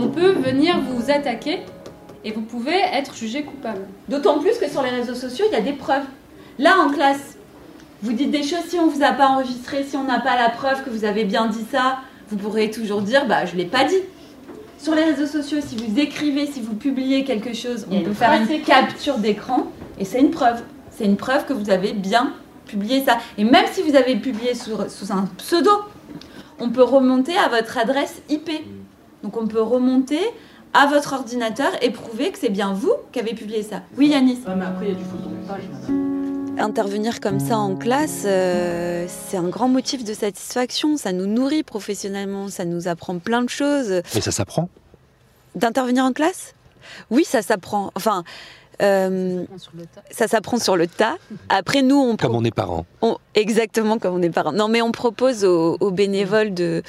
On 0.03 0.09
peut 0.09 0.31
venir 0.31 0.81
vous 0.81 1.09
attaquer 1.09 1.61
et 2.25 2.33
vous 2.33 2.41
pouvez 2.41 2.75
être 2.75 3.15
jugé 3.15 3.43
coupable. 3.43 3.87
D'autant 4.09 4.39
plus 4.39 4.57
que 4.57 4.69
sur 4.69 4.83
les 4.83 4.89
réseaux 4.89 5.15
sociaux, 5.15 5.45
il 5.49 5.53
y 5.53 5.57
a 5.57 5.61
des 5.61 5.71
preuves. 5.71 6.03
Là, 6.59 6.77
en 6.79 6.89
classe, 6.89 7.37
vous 8.01 8.11
dites 8.11 8.29
des 8.29 8.43
choses, 8.43 8.65
si 8.67 8.77
on 8.77 8.87
ne 8.87 8.91
vous 8.91 9.01
a 9.01 9.13
pas 9.13 9.27
enregistré, 9.27 9.85
si 9.85 9.95
on 9.95 10.03
n'a 10.03 10.19
pas 10.19 10.35
la 10.35 10.49
preuve 10.49 10.83
que 10.83 10.89
vous 10.89 11.05
avez 11.05 11.23
bien 11.23 11.47
dit 11.47 11.63
ça, 11.71 11.99
vous 12.27 12.35
pourrez 12.35 12.69
toujours 12.69 13.01
dire, 13.01 13.27
bah, 13.27 13.45
je 13.45 13.53
ne 13.53 13.59
l'ai 13.59 13.65
pas 13.65 13.85
dit. 13.85 14.01
Sur 14.77 14.93
les 14.93 15.05
réseaux 15.05 15.25
sociaux, 15.25 15.59
si 15.65 15.77
vous 15.77 15.97
écrivez, 15.97 16.47
si 16.47 16.59
vous 16.59 16.75
publiez 16.75 17.23
quelque 17.23 17.53
chose, 17.53 17.87
on 17.89 18.01
peut 18.01 18.11
faire 18.11 18.33
une 18.33 18.61
capture 18.61 19.19
d'écran 19.19 19.67
et 19.99 20.03
c'est 20.03 20.19
une 20.19 20.31
preuve. 20.31 20.63
C'est 20.91 21.05
une 21.05 21.15
preuve 21.15 21.45
que 21.45 21.53
vous 21.53 21.69
avez 21.69 21.93
bien 21.93 22.33
publié 22.65 23.05
ça. 23.05 23.19
Et 23.37 23.45
même 23.45 23.65
si 23.71 23.81
vous 23.81 23.95
avez 23.95 24.17
publié 24.17 24.53
sous, 24.53 24.71
sous 24.89 25.13
un 25.13 25.29
pseudo, 25.37 25.71
on 26.59 26.69
peut 26.69 26.83
remonter 26.83 27.37
à 27.37 27.47
votre 27.47 27.77
adresse 27.77 28.21
IP. 28.29 28.51
Donc 29.23 29.37
on 29.37 29.47
peut 29.47 29.61
remonter 29.61 30.19
à 30.73 30.85
votre 30.87 31.13
ordinateur 31.13 31.71
et 31.81 31.91
prouver 31.91 32.31
que 32.31 32.39
c'est 32.39 32.49
bien 32.49 32.73
vous 32.73 32.93
qui 33.11 33.19
avez 33.19 33.33
publié 33.33 33.63
ça. 33.63 33.81
Oui, 33.97 34.09
Yanis 34.09 34.39
mais 34.45 34.65
après, 34.65 34.87
il 34.87 34.91
y 34.91 34.95
a 34.95 34.97
du 34.97 35.03
photomontage. 35.05 35.63
Intervenir 36.59 37.19
comme 37.19 37.39
ça 37.39 37.57
en 37.57 37.75
classe, 37.75 38.23
euh, 38.25 39.07
c'est 39.07 39.37
un 39.37 39.47
grand 39.47 39.69
motif 39.69 40.03
de 40.03 40.13
satisfaction. 40.13 40.97
Ça 40.97 41.11
nous 41.11 41.25
nourrit 41.25 41.63
professionnellement, 41.63 42.49
ça 42.49 42.65
nous 42.65 42.87
apprend 42.87 43.17
plein 43.17 43.41
de 43.41 43.49
choses. 43.49 44.01
Mais 44.13 44.21
ça 44.21 44.31
s'apprend? 44.31 44.69
D'intervenir 45.55 46.03
en 46.03 46.11
classe? 46.11 46.53
Oui, 47.09 47.23
ça 47.23 47.41
s'apprend. 47.41 47.91
Enfin, 47.95 48.23
euh, 48.81 49.45
ça 50.11 50.27
s'apprend 50.27 50.57
sur 50.57 50.75
le 50.75 50.87
tas. 50.87 51.17
Après, 51.49 51.81
nous, 51.81 51.95
on. 51.95 52.15
Comme 52.17 52.35
on 52.35 52.43
est 52.43 52.51
parents. 52.51 52.85
exactement 53.35 53.99
comme 53.99 54.15
on 54.15 54.21
est 54.21 54.29
parents. 54.29 54.51
Non, 54.51 54.67
mais 54.67 54.81
on 54.81 54.91
propose 54.91 55.45
aux, 55.45 55.91
bénévoles 55.91 56.53
de, 56.53 56.83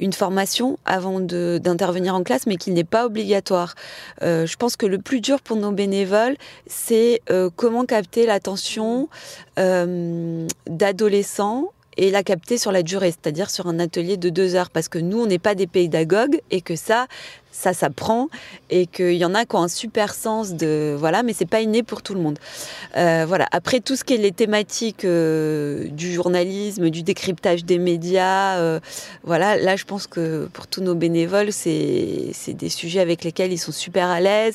une 0.00 0.12
formation 0.12 0.78
avant 0.84 1.20
d'intervenir 1.20 2.14
en 2.14 2.22
classe, 2.22 2.46
mais 2.46 2.56
qui 2.56 2.70
n'est 2.70 2.84
pas 2.84 3.06
obligatoire. 3.06 3.74
Euh, 4.22 4.46
je 4.46 4.56
pense 4.56 4.76
que 4.76 4.86
le 4.86 4.98
plus 4.98 5.20
dur 5.20 5.40
pour 5.40 5.56
nos 5.56 5.72
bénévoles, 5.72 6.36
c'est 6.66 7.20
euh, 7.30 7.50
comment 7.54 7.84
capter 7.84 8.26
l'attention 8.26 9.08
d'adolescents 10.66 11.70
et 11.96 12.10
la 12.10 12.22
capter 12.22 12.56
sur 12.56 12.72
la 12.72 12.82
durée, 12.82 13.10
c'est-à-dire 13.10 13.50
sur 13.50 13.66
un 13.66 13.78
atelier 13.78 14.16
de 14.16 14.30
deux 14.30 14.54
heures, 14.54 14.70
parce 14.70 14.88
que 14.88 14.98
nous, 14.98 15.20
on 15.20 15.26
n'est 15.26 15.38
pas 15.38 15.54
des 15.54 15.66
pédagogues 15.66 16.40
et 16.50 16.62
que 16.62 16.74
ça, 16.76 17.06
ça 17.52 17.72
s'apprend 17.74 18.28
et 18.70 18.86
qu'il 18.86 19.14
y 19.14 19.24
en 19.24 19.34
a 19.34 19.44
qui 19.44 19.56
ont 19.56 19.62
un 19.62 19.68
super 19.68 20.14
sens 20.14 20.54
de 20.54 20.94
voilà 20.98 21.22
mais 21.22 21.32
c'est 21.32 21.48
pas 21.48 21.60
inné 21.60 21.82
pour 21.82 22.02
tout 22.02 22.14
le 22.14 22.20
monde. 22.20 22.38
Euh, 22.96 23.24
voilà. 23.26 23.46
Après 23.52 23.80
tout 23.80 23.96
ce 23.96 24.04
qui 24.04 24.14
est 24.14 24.18
les 24.18 24.32
thématiques 24.32 25.04
euh, 25.04 25.88
du 25.88 26.12
journalisme 26.12 26.90
du 26.90 27.02
décryptage 27.02 27.64
des 27.64 27.78
médias 27.78 28.58
euh, 28.58 28.80
voilà 29.24 29.56
là 29.56 29.76
je 29.76 29.84
pense 29.84 30.06
que 30.06 30.48
pour 30.52 30.66
tous 30.66 30.80
nos 30.80 30.94
bénévoles 30.94 31.52
c'est 31.52 32.32
des 32.48 32.68
sujets 32.68 33.00
avec 33.00 33.24
lesquels 33.24 33.52
ils 33.52 33.58
sont 33.58 33.72
super 33.72 34.08
à 34.08 34.20
l'aise 34.20 34.54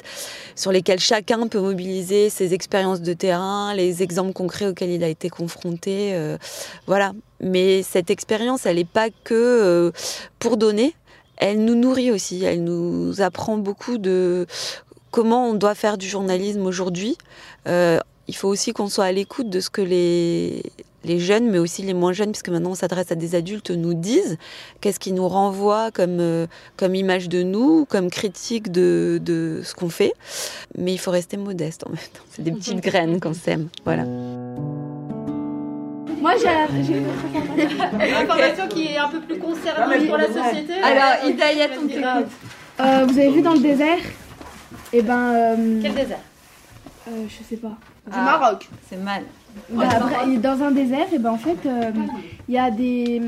sur 0.55 0.71
lesquels 0.71 0.99
chacun 0.99 1.47
peut 1.47 1.60
mobiliser 1.60 2.29
ses 2.29 2.53
expériences 2.53 3.01
de 3.01 3.13
terrain 3.13 3.73
les 3.75 4.03
exemples 4.03 4.34
concrets 4.34 4.67
auxquels 4.67 4.91
il 4.91 5.03
a 5.03 5.10
été 5.10 5.29
confronté 5.29 6.15
voilà. 6.88 7.13
Mais 7.41 7.84
cette 7.84 8.10
expérience 8.10 8.65
elle 8.65 8.77
n'est 8.77 8.86
pas 8.86 9.10
que 9.23 9.91
pour 10.39 10.58
donner 10.58 10.95
elle 11.38 11.63
nous 11.63 11.76
nourrit 11.76 12.12
aussi, 12.12 12.43
elle 12.43 12.63
nous 12.63 13.21
apprend 13.21 13.58
beaucoup 13.58 13.98
de 13.98 14.45
comment 15.12 15.50
on 15.50 15.54
doit 15.54 15.76
faire 15.76 15.98
du 15.98 16.08
journalisme 16.08 16.65
aujourd'hui. 16.65 17.17
Euh, 17.67 18.00
il 18.28 18.36
faut 18.36 18.50
aussi 18.50 18.74
qu'on 18.74 18.89
soit 18.89 19.06
à 19.06 19.12
l'écoute 19.12 19.50
de 19.50 19.60
ce 19.60 19.69
que 19.69 19.82
les, 19.82 20.63
les 21.06 21.19
jeunes, 21.19 21.50
mais 21.50 21.60
aussi 21.60 21.84
les 21.84 21.93
moins 21.93 22.12
jeunes, 22.12 22.32
puisque 22.32 22.50
maintenant 22.50 22.71
on 22.71 22.76
s'adresse 22.76 23.12
à 23.12 23.15
des 23.15 23.36
adultes, 23.36 23.71
nous 23.71 23.93
disent, 23.93 24.38
qu'est-ce 24.82 25.00
qui 25.00 25.13
nous 25.13 25.28
renvoie 25.28 25.91
comme, 25.91 26.19
euh, 26.19 26.48
comme 26.76 26.95
image 26.95 27.30
de 27.30 27.43
nous, 27.43 27.86
comme 27.86 28.10
critique 28.10 28.71
de, 28.71 29.21
de 29.24 29.62
ce 29.63 29.74
qu'on 29.76 29.89
fait. 29.89 30.13
Mais 30.78 30.93
il 30.93 30.98
faut 30.98 31.12
rester 31.12 31.38
modeste 31.38 31.86
en 31.86 31.89
même 31.89 31.98
temps. 31.98 32.24
C'est 32.32 32.43
des 32.43 32.52
petites 32.52 32.80
graines 32.84 33.19
qu'on 33.19 33.34
sème. 33.34 33.69
Voilà. 33.86 34.06
Moi, 36.25 36.33
j'ai 36.39 36.97
une 36.97 38.15
information 38.15 38.67
qui 38.67 38.88
est 38.88 38.97
un 38.97 39.09
peu 39.09 39.19
plus 39.19 39.38
concernante 39.38 40.07
pour 40.07 40.17
la 40.17 40.25
société. 40.25 40.73
Alors, 40.81 41.23
Hidayat, 41.29 41.67
on 41.79 41.88
t'écoute. 41.88 42.31
Euh, 42.79 43.05
vous 43.07 43.19
avez 43.19 43.29
vu 43.29 43.41
dans 43.43 43.53
le 43.53 43.59
désert? 43.59 43.99
Et 44.91 44.97
eh 44.97 45.01
ben. 45.03 45.33
Euh, 45.35 45.79
Quel 45.83 45.93
désert? 45.93 46.19
euh, 47.07 47.25
Je 47.29 47.43
sais 47.47 47.57
pas. 47.57 47.77
Du 48.07 48.11
ah, 48.11 48.23
Maroc. 48.39 48.67
C'est 48.89 48.97
mal. 48.97 49.21
Bah, 49.69 49.88
dans 50.41 50.63
un 50.63 50.71
désert, 50.71 51.05
et 51.13 51.19
ben 51.19 51.29
en 51.29 51.38
fait, 51.38 51.63
euh, 51.67 51.91
il 52.49 52.55
y 52.55 52.57
a 52.57 52.71
des, 52.71 53.21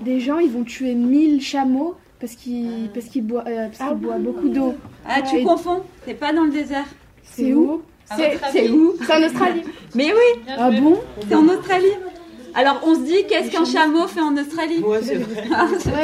des 0.00 0.18
gens, 0.18 0.38
ils 0.38 0.50
vont 0.50 0.64
tuer 0.64 0.94
1000 0.94 1.40
chameaux 1.40 1.94
parce 2.20 2.34
qu'ils 2.34 2.90
parce 2.92 3.06
qu'ils 3.06 3.24
boivent, 3.24 3.44
parce 3.44 3.88
qu'ils 3.88 3.98
boivent 3.98 4.20
beaucoup 4.20 4.48
d'eau. 4.48 4.74
Ah, 5.08 5.22
tu 5.22 5.44
confonds? 5.44 5.82
C'est 6.04 6.14
pas 6.14 6.32
dans 6.32 6.44
le 6.44 6.50
désert? 6.50 6.86
C'est 7.22 7.54
où? 7.54 7.82
C'est 8.04 8.68
où? 8.70 8.94
C'est 9.00 9.14
en 9.14 9.26
Australie. 9.26 9.62
Mais 9.94 10.12
oui. 10.12 10.42
Ah 10.58 10.70
bon? 10.70 10.98
C'est 11.28 11.34
en 11.36 11.48
Australie. 11.48 11.94
Alors 12.56 12.80
on 12.84 12.94
se 12.94 13.00
dit, 13.00 13.26
qu'est-ce 13.28 13.50
qu'un 13.50 13.66
chameau 13.66 14.06
fait 14.08 14.22
en 14.22 14.34
Australie 14.34 14.78
Ouais, 14.78 15.00
c'est 15.02 15.16
vrai. 15.16 15.44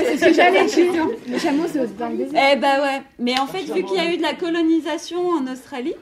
c'est 0.07 0.19
ce 0.19 0.25
que 0.27 0.35
j'allais 0.35 0.67
dire. 0.67 1.07
Le 1.27 1.39
chameau, 1.39 1.63
c'est 1.73 1.97
dans 1.97 2.11
le 2.11 2.17
désert. 2.19 2.51
Eh 2.53 2.57
ben 2.57 2.81
ouais. 2.83 3.03
Mais 3.19 3.41
en 3.41 3.47
fait, 3.47 3.63
vu 3.73 3.83
qu'il 3.85 3.97
y 3.97 4.01
a 4.01 4.13
eu 4.13 4.19
de 4.19 4.23
la 4.23 4.35
colonisation 4.35 5.31
en 5.31 5.51
Australie, 5.51 5.95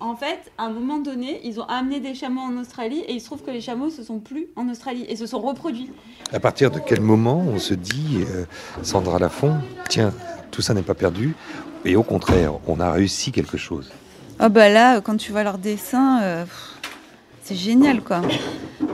en 0.00 0.16
fait, 0.16 0.50
à 0.56 0.64
un 0.64 0.70
moment 0.70 0.96
donné, 0.98 1.40
ils 1.44 1.60
ont 1.60 1.64
amené 1.64 2.00
des 2.00 2.14
chameaux 2.14 2.40
en 2.40 2.56
Australie 2.56 3.00
et 3.06 3.12
il 3.12 3.20
se 3.20 3.26
trouve 3.26 3.42
que 3.42 3.50
les 3.50 3.60
chameaux 3.60 3.90
se 3.90 4.02
sont 4.02 4.18
plus 4.18 4.46
en 4.56 4.68
Australie 4.70 5.04
et 5.10 5.16
se 5.16 5.26
sont 5.26 5.40
reproduits. 5.40 5.90
À 6.32 6.40
partir 6.40 6.70
de 6.70 6.78
quel 6.78 7.00
moment 7.02 7.44
on 7.46 7.58
se 7.58 7.74
dit, 7.74 8.20
euh, 8.30 8.44
Sandra 8.82 9.18
Lafont, 9.18 9.56
tiens, 9.90 10.14
tout 10.52 10.62
ça 10.62 10.72
n'est 10.72 10.82
pas 10.82 10.94
perdu 10.94 11.34
et 11.84 11.96
au 11.96 12.02
contraire, 12.02 12.54
on 12.66 12.80
a 12.80 12.92
réussi 12.92 13.30
quelque 13.30 13.58
chose? 13.58 13.90
Oh 14.40 14.48
bah 14.48 14.68
là, 14.68 15.00
quand 15.00 15.16
tu 15.16 15.32
vois 15.32 15.42
leurs 15.42 15.58
dessins, 15.58 16.20
euh, 16.22 16.44
c'est 17.42 17.56
génial 17.56 18.00
quoi. 18.02 18.22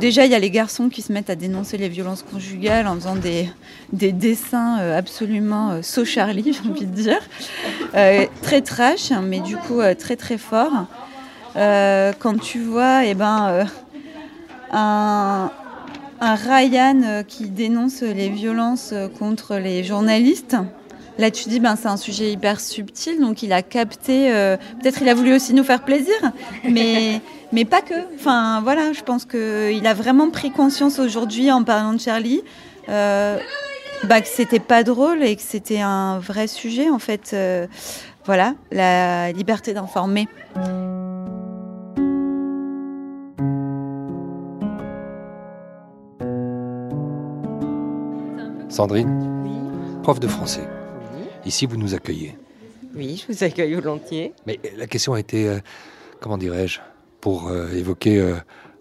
Déjà, 0.00 0.26
il 0.26 0.32
y 0.32 0.34
a 0.34 0.38
les 0.38 0.50
garçons 0.50 0.88
qui 0.88 1.02
se 1.02 1.12
mettent 1.12 1.30
à 1.30 1.36
dénoncer 1.36 1.78
les 1.78 1.88
violences 1.88 2.22
conjugales 2.22 2.86
en 2.86 2.94
faisant 2.96 3.14
des, 3.14 3.48
des 3.92 4.12
dessins 4.12 4.78
euh, 4.80 4.98
absolument 4.98 5.70
euh, 5.70 5.82
so 5.82 6.04
Charlie, 6.04 6.52
j'ai 6.52 6.68
envie 6.68 6.86
de 6.86 6.94
dire. 6.94 7.20
Euh, 7.94 8.26
très 8.42 8.60
trash, 8.60 9.12
mais 9.22 9.40
du 9.40 9.56
coup 9.56 9.80
très 9.98 10.16
très 10.16 10.38
fort. 10.38 10.86
quand 11.54 12.40
tu 12.40 12.60
vois 12.60 13.04
eh 13.04 13.14
ben, 13.14 13.66
un, 14.72 15.50
un 16.20 16.34
Ryan 16.34 17.22
qui 17.26 17.48
dénonce 17.48 18.02
les 18.02 18.28
violences 18.28 18.92
contre 19.18 19.56
les 19.56 19.84
journalistes, 19.84 20.56
là 21.18 21.30
tu 21.30 21.48
dis 21.48 21.60
ben, 21.60 21.76
c'est 21.76 21.88
un 21.88 21.96
sujet 21.96 22.32
hyper 22.32 22.58
subtil, 22.58 23.20
donc 23.20 23.44
il 23.44 23.52
a 23.52 23.62
capté, 23.62 24.28
peut-être 24.80 25.02
il 25.02 25.08
a 25.08 25.14
voulu 25.14 25.34
aussi 25.34 25.54
nous 25.54 25.64
faire 25.64 25.84
plaisir, 25.84 26.16
mais, 26.68 27.20
mais 27.54 27.64
pas 27.64 27.80
que. 27.80 27.94
Enfin 28.16 28.60
voilà, 28.62 28.92
je 28.92 29.02
pense 29.02 29.24
qu'il 29.24 29.86
a 29.86 29.94
vraiment 29.94 30.28
pris 30.30 30.50
conscience 30.50 30.98
aujourd'hui 30.98 31.50
en 31.50 31.62
parlant 31.62 31.92
de 31.92 32.00
Charlie. 32.00 32.42
euh, 32.88 33.38
bah, 34.02 34.20
que 34.20 34.28
c'était 34.28 34.60
pas 34.60 34.82
drôle 34.82 35.22
et 35.22 35.34
que 35.36 35.40
c'était 35.40 35.80
un 35.80 36.18
vrai 36.18 36.48
sujet 36.48 36.90
en 36.90 36.98
fait. 36.98 37.30
Euh, 37.32 37.66
voilà, 38.26 38.54
la 38.72 39.32
liberté 39.32 39.72
d'informer. 39.72 40.26
Sandrine, 48.68 50.00
prof 50.02 50.18
de 50.18 50.26
français. 50.26 50.66
Ici, 51.46 51.66
vous 51.66 51.76
nous 51.76 51.94
accueillez. 51.94 52.36
Oui, 52.96 53.22
je 53.24 53.32
vous 53.32 53.44
accueille 53.44 53.74
volontiers. 53.74 54.32
Mais 54.46 54.58
la 54.76 54.86
question 54.86 55.12
a 55.12 55.20
été, 55.20 55.48
euh, 55.48 55.58
comment 56.20 56.38
dirais-je, 56.38 56.80
pour 57.24 57.48
euh, 57.48 57.72
évoquer 57.72 58.18
euh, 58.18 58.34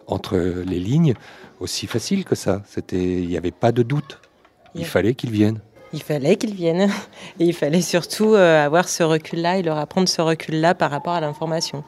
entre 0.06 0.36
les 0.38 0.77
lignes, 0.77 1.13
aussi 1.62 1.88
facile 1.88 2.25
que 2.25 2.36
ça. 2.36 2.62
C'était, 2.67 3.21
il 3.21 3.29
n'y 3.29 3.38
avait 3.38 3.51
pas 3.51 3.71
de 3.71 3.84
doute. 3.84 4.19
Il 4.75 4.82
Yeah. 4.82 4.89
fallait 4.89 5.13
qu'ils 5.15 5.32
viennent. 5.32 5.62
Il 5.93 6.03
fallait 6.03 6.36
qu'ils 6.36 6.53
viennent. 6.53 6.89
Et 7.39 7.45
il 7.45 7.53
fallait 7.53 7.82
surtout 7.82 8.34
euh, 8.34 8.65
avoir 8.65 8.89
ce 8.89 9.01
recul-là 9.03 9.60
et 9.60 9.63
leur 9.63 9.77
apprendre 9.77 10.10
ce 10.10 10.21
recul-là 10.21 10.75
par 10.75 10.91
rapport 10.91 11.13
à 11.13 11.21
l'information. 11.21 11.86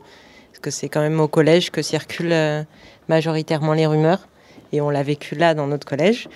Parce 0.52 0.60
que 0.62 0.72
c'est 0.72 0.88
quand 0.88 1.02
même 1.02 1.20
au 1.20 1.28
collège 1.28 1.72
que 1.72 1.82
circulent 1.82 2.65
majoritairement 3.10 3.74
les 3.74 3.86
rumeurs. 3.86 4.30
Et 4.72 4.80
on 4.80 4.89
l'a 4.89 5.04
vécu 5.04 5.36
là 5.36 5.56
dans 5.56 5.68
notre 5.68 5.86
collège. 5.86 6.30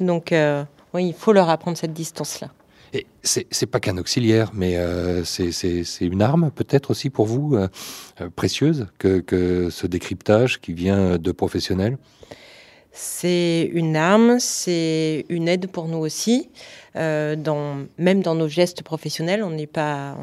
Donc, 0.00 0.32
euh, 0.32 0.64
oui, 0.94 1.06
il 1.06 1.14
faut 1.14 1.32
leur 1.32 1.48
apprendre 1.48 1.76
cette 1.78 1.92
distance-là. 1.92 2.48
Et 2.92 3.06
c'est, 3.22 3.66
pas 3.66 3.78
qu'un 3.78 3.98
auxiliaire, 3.98 4.50
mais 4.52 4.76
euh, 4.76 5.24
c'est, 5.24 5.84
une 6.00 6.22
arme 6.22 6.50
peut-être 6.50 6.90
aussi 6.90 7.08
pour 7.08 7.26
vous 7.26 7.54
euh, 7.54 7.68
euh, 8.20 8.30
précieuse 8.34 8.88
que, 8.98 9.68
ce 9.70 9.86
décryptage 9.86 10.60
qui 10.60 10.72
vient 10.72 11.16
de 11.16 11.32
professionnels? 11.32 11.98
C'est 12.92 13.70
une 13.72 13.94
arme, 13.94 14.38
c'est 14.40 15.24
une 15.28 15.46
aide 15.46 15.68
pour 15.68 15.86
nous 15.86 15.98
aussi. 15.98 16.50
Même 16.96 17.42
dans 17.44 18.34
nos 18.34 18.48
gestes 18.48 18.82
professionnels, 18.82 19.44
on 19.44 19.50
n'est 19.50 19.68
pas 19.68 20.16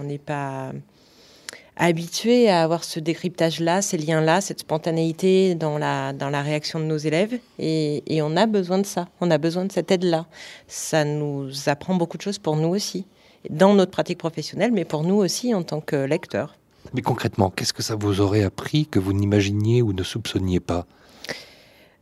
habitué 1.78 2.50
à 2.50 2.64
avoir 2.64 2.84
ce 2.84 3.00
décryptage-là, 3.00 3.82
ces 3.82 3.98
liens-là, 3.98 4.42
cette 4.42 4.60
spontanéité 4.60 5.56
dans 5.56 5.78
la, 5.78 6.14
dans 6.14 6.30
la 6.30 6.42
réaction 6.42 6.80
de 6.80 6.86
nos 6.86 6.98
élèves. 6.98 7.40
Et, 7.60 8.04
et 8.08 8.22
on 8.22 8.36
a 8.36 8.46
besoin 8.46 8.80
de 8.80 8.86
ça, 8.86 9.08
on 9.22 9.32
a 9.32 9.38
besoin 9.38 9.66
de 9.66 9.72
cette 9.72 9.92
aide-là. 9.92 10.26
Ça 10.68 11.06
nous 11.06 11.50
apprend 11.68 11.96
beaucoup 11.96 12.18
de 12.18 12.24
choses 12.24 12.40
pour 12.40 12.56
nous 12.56 12.70
aussi, 12.70 13.06
dans 13.50 13.74
notre 13.74 13.92
pratique 13.92 14.18
professionnelle, 14.18 14.72
mais 14.72 14.86
pour 14.86 15.04
nous 15.04 15.16
aussi 15.16 15.54
en 15.54 15.64
tant 15.64 15.82
que 15.82 15.96
lecteurs. 15.96 16.56
Mais 16.94 17.02
concrètement, 17.02 17.50
qu'est-ce 17.50 17.74
que 17.74 17.84
ça 17.84 17.96
vous 17.96 18.22
aurait 18.22 18.44
appris 18.44 18.88
que 18.88 19.00
vous 19.00 19.14
n'imaginiez 19.14 19.82
ou 19.82 19.94
ne 19.94 20.04
soupçonniez 20.04 20.60
pas? 20.60 20.86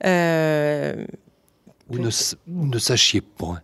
Euh, 0.05 1.05
ou 1.89 1.97
ne, 1.97 2.09
ne 2.47 2.79
sachiez 2.79 3.21
point? 3.21 3.61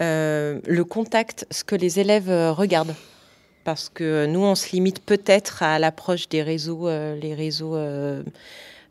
Euh, 0.00 0.60
le 0.66 0.84
contact, 0.84 1.46
ce 1.50 1.64
que 1.64 1.76
les 1.76 2.00
élèves 2.00 2.30
euh, 2.30 2.52
regardent. 2.52 2.94
Parce 3.70 3.88
que 3.88 4.26
nous, 4.26 4.40
on 4.40 4.56
se 4.56 4.72
limite 4.72 4.98
peut-être 4.98 5.62
à 5.62 5.78
l'approche 5.78 6.28
des 6.28 6.42
réseaux, 6.42 6.88
euh, 6.88 7.14
les 7.14 7.34
réseaux 7.34 7.76
euh, 7.76 8.24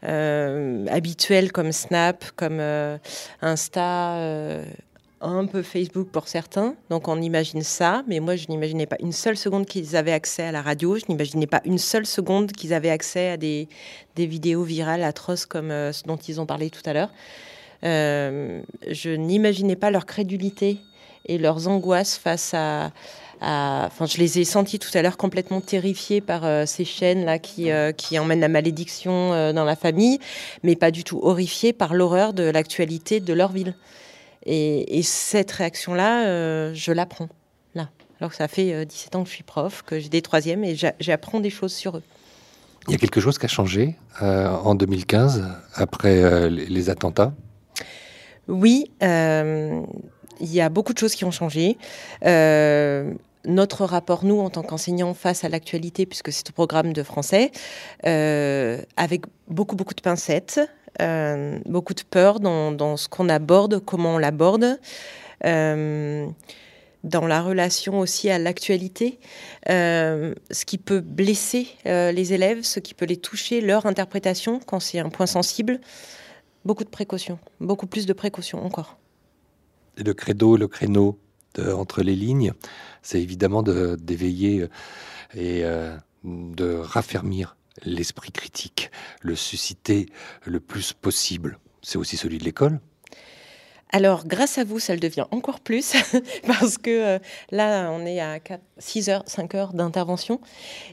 euh, 0.06 0.86
habituels 0.88 1.52
comme 1.52 1.74
Snap, 1.74 2.24
comme 2.38 2.62
Insta, 3.42 4.62
un 5.20 5.46
peu 5.48 5.64
Facebook 5.64 6.08
pour 6.08 6.30
certains. 6.30 6.76
Donc 6.90 7.10
on 7.10 7.22
imagine 7.22 7.62
ça, 7.62 8.04
mais 8.08 8.22
moi 8.22 8.38
je 8.38 8.48
n'imaginais 8.48 8.86
pas 8.86 8.96
une 9.02 9.12
seule 9.12 9.36
seconde 9.36 9.66
qu'ils 9.66 9.98
avaient 9.98 10.14
accès 10.14 10.44
à 10.44 10.54
la 10.54 10.62
radio, 10.62 10.96
je 10.96 11.04
n'imaginais 11.10 11.48
pas 11.48 11.60
une 11.66 11.78
seule 11.78 12.06
seconde 12.06 12.54
qu'ils 12.54 12.74
avaient 12.74 12.90
accès 12.90 13.32
à 13.32 13.36
des, 13.36 13.68
vidéos 14.16 14.64
virales 14.64 15.04
atroces 15.04 15.46
comme 15.46 15.72
ce 15.72 16.04
dont 16.04 16.16
ils 16.16 16.40
ont 16.40 16.46
parlé 16.46 16.70
tout 16.70 16.84
à 16.86 16.94
l'heure. 16.94 17.12
Je 17.84 19.14
n'imaginais 19.14 19.76
pas 19.76 19.92
leur 19.92 20.06
crédulité 20.06 20.78
et 21.26 21.38
leurs 21.38 21.68
angoisses 21.68 22.18
face 22.18 22.54
à, 22.54 22.92
à- 23.42 23.86
Enfin, 23.88 24.06
je 24.06 24.18
les 24.18 24.40
ai 24.40 24.46
sentis 24.46 24.80
tout 24.80 24.90
à 24.94 25.02
l'heure 25.02 25.18
complètement 25.18 25.62
terrifiés 25.62 26.22
par 26.22 26.46
euh, 26.46 26.66
ces 26.66 26.86
chaînes 26.86 27.26
là 27.26 27.40
qui, 27.40 27.72
euh, 27.72 27.92
qui 27.92 28.18
emmènent 28.20 28.40
la 28.40 28.48
malédiction 28.50 29.34
euh, 29.34 29.54
dans 29.54 29.66
la 29.66 29.76
famille, 29.76 30.20
mais 30.64 30.76
pas 30.76 30.92
du 30.92 31.04
tout 31.04 31.20
horrifiés 31.24 31.74
par 31.74 31.94
l'horreur 31.94 32.34
de 32.34 32.44
l'actualité 32.44 33.20
de 33.20 33.34
leur 33.34 33.52
ville. 33.52 33.76
Et, 34.46 34.98
et 34.98 35.04
cette 35.04 35.52
réaction-là, 35.52 36.26
euh, 36.28 36.72
je 36.74 36.92
l'apprends 36.92 37.30
là. 37.76 37.90
Alors 38.20 38.32
que 38.32 38.38
ça 38.38 38.48
fait 38.48 38.74
euh, 38.74 38.86
17 38.86 39.16
ans 39.16 39.24
que 39.24 39.30
je 39.30 39.36
suis 39.36 39.44
prof, 39.44 39.84
que 39.86 40.00
j'ai 40.00 40.10
des 40.10 40.22
troisièmes 40.22 40.64
et 40.64 40.76
j'a- 40.76 40.94
j'apprends 41.00 41.40
des 41.40 41.50
choses 41.50 41.74
sur 41.74 41.98
eux. 41.98 42.04
Il 42.88 42.92
y 42.94 42.96
a 42.96 42.98
quelque 42.98 43.20
chose 43.22 43.38
qui 43.38 43.46
a 43.46 43.50
changé 43.50 43.96
euh, 44.22 44.48
en 44.50 44.74
2015 44.76 45.44
après 45.76 46.24
euh, 46.24 46.50
les, 46.50 46.66
les 46.66 46.90
attentats? 46.90 47.34
Oui, 48.48 48.90
euh, 49.04 49.82
il 50.40 50.52
y 50.54 50.62
a 50.62 50.70
beaucoup 50.70 50.94
de 50.94 50.98
choses 50.98 51.14
qui 51.14 51.24
ont 51.26 51.32
changé. 51.32 51.78
Euh, 52.26 53.14
notre 53.46 53.86
rapport, 53.86 54.26
nous, 54.26 54.40
en 54.40 54.50
tant 54.50 54.64
qu'enseignants, 54.64 55.14
face 55.14 55.44
à 55.44 55.50
l'actualité, 55.50 56.06
puisque 56.06 56.32
c'est 56.32 56.50
au 56.50 56.54
programme 56.54 56.94
de 56.94 57.04
français, 57.04 57.52
euh, 58.06 58.82
avec 58.98 59.26
beaucoup, 59.48 59.76
beaucoup 59.76 59.94
de 59.94 60.02
pincettes, 60.02 60.60
euh, 61.02 61.60
beaucoup 61.66 61.94
de 61.94 62.02
peur 62.02 62.40
dans, 62.40 62.98
ce 62.98 63.08
qu'on 63.08 63.30
aborde, 63.30 63.80
comment 63.80 64.16
on 64.16 64.18
l'aborde. 64.18 64.80
Euh, 65.46 66.28
dans 67.06 67.28
la 67.28 67.42
relation 67.42 68.00
aussi 68.00 68.30
à 68.30 68.38
l'actualité, 68.38 69.20
ce 69.68 70.66
qui 70.66 70.78
peut 70.78 71.00
blesser 71.00 71.70
les 71.86 72.34
élèves, 72.34 72.64
ce 72.64 72.82
qui 72.82 72.94
peut 72.94 73.06
les 73.06 73.16
toucher, 73.16 73.62
leur 73.62 73.86
interprétation 73.86 74.60
quand 74.60 74.82
c'est 74.82 75.00
un 75.00 75.08
point 75.08 75.26
sensible. 75.26 75.80
Beaucoup 76.66 76.84
de 76.84 76.90
précautions, 76.90 77.40
beaucoup 77.62 77.88
plus 77.88 78.06
de 78.06 78.12
précautions 78.12 78.66
encore. 78.66 78.98
Et 79.98 80.04
le 80.04 80.14
credo, 80.14 80.58
le 80.58 80.68
créneau 80.68 81.18
entre 81.58 82.04
les 82.04 82.16
lignes, 82.16 82.52
c'est 83.02 83.22
évidemment 83.22 83.64
de- 83.64 83.96
d'éveiller 84.00 84.62
euh, 84.62 84.68
et 85.34 85.64
euh, 85.64 85.96
de 86.24 86.74
raffermir 86.76 87.56
l'esprit 87.86 88.32
critique, 88.32 88.92
le 89.22 89.36
susciter 89.36 90.08
le 90.46 90.60
plus 90.60 90.94
possible. 90.94 91.60
C'est 91.82 91.98
aussi 91.98 92.18
celui 92.18 92.38
de 92.40 92.44
l'école. 92.44 92.80
Alors, 93.92 94.28
grâce 94.28 94.60
à 94.60 94.64
vous, 94.64 94.80
ça 94.80 94.94
le 94.94 95.00
devient 95.00 95.26
encore 95.32 95.60
plus, 95.60 95.94
parce 96.48 96.78
que 96.78 96.90
euh, 96.90 97.20
là, 97.52 97.90
on 97.92 98.06
est 98.06 98.20
à 98.20 98.40
4, 98.40 98.62
6 98.78 99.10
heures, 99.10 99.24
5 99.26 99.56
heures 99.56 99.74
d'intervention. 99.74 100.40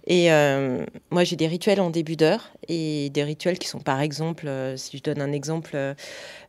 Et 0.06 0.32
euh, 0.32 0.84
moi, 1.10 1.22
j'ai 1.22 1.36
des 1.36 1.46
rituels 1.46 1.80
en 1.80 1.90
début 1.90 2.16
d'heure, 2.16 2.52
et 2.68 3.10
des 3.10 3.22
rituels 3.22 3.58
qui 3.58 3.68
sont, 3.68 3.80
par 3.80 4.00
exemple, 4.00 4.48
euh, 4.48 4.78
si 4.78 4.96
je 4.96 5.02
donne 5.02 5.20
un 5.20 5.32
exemple, 5.32 5.76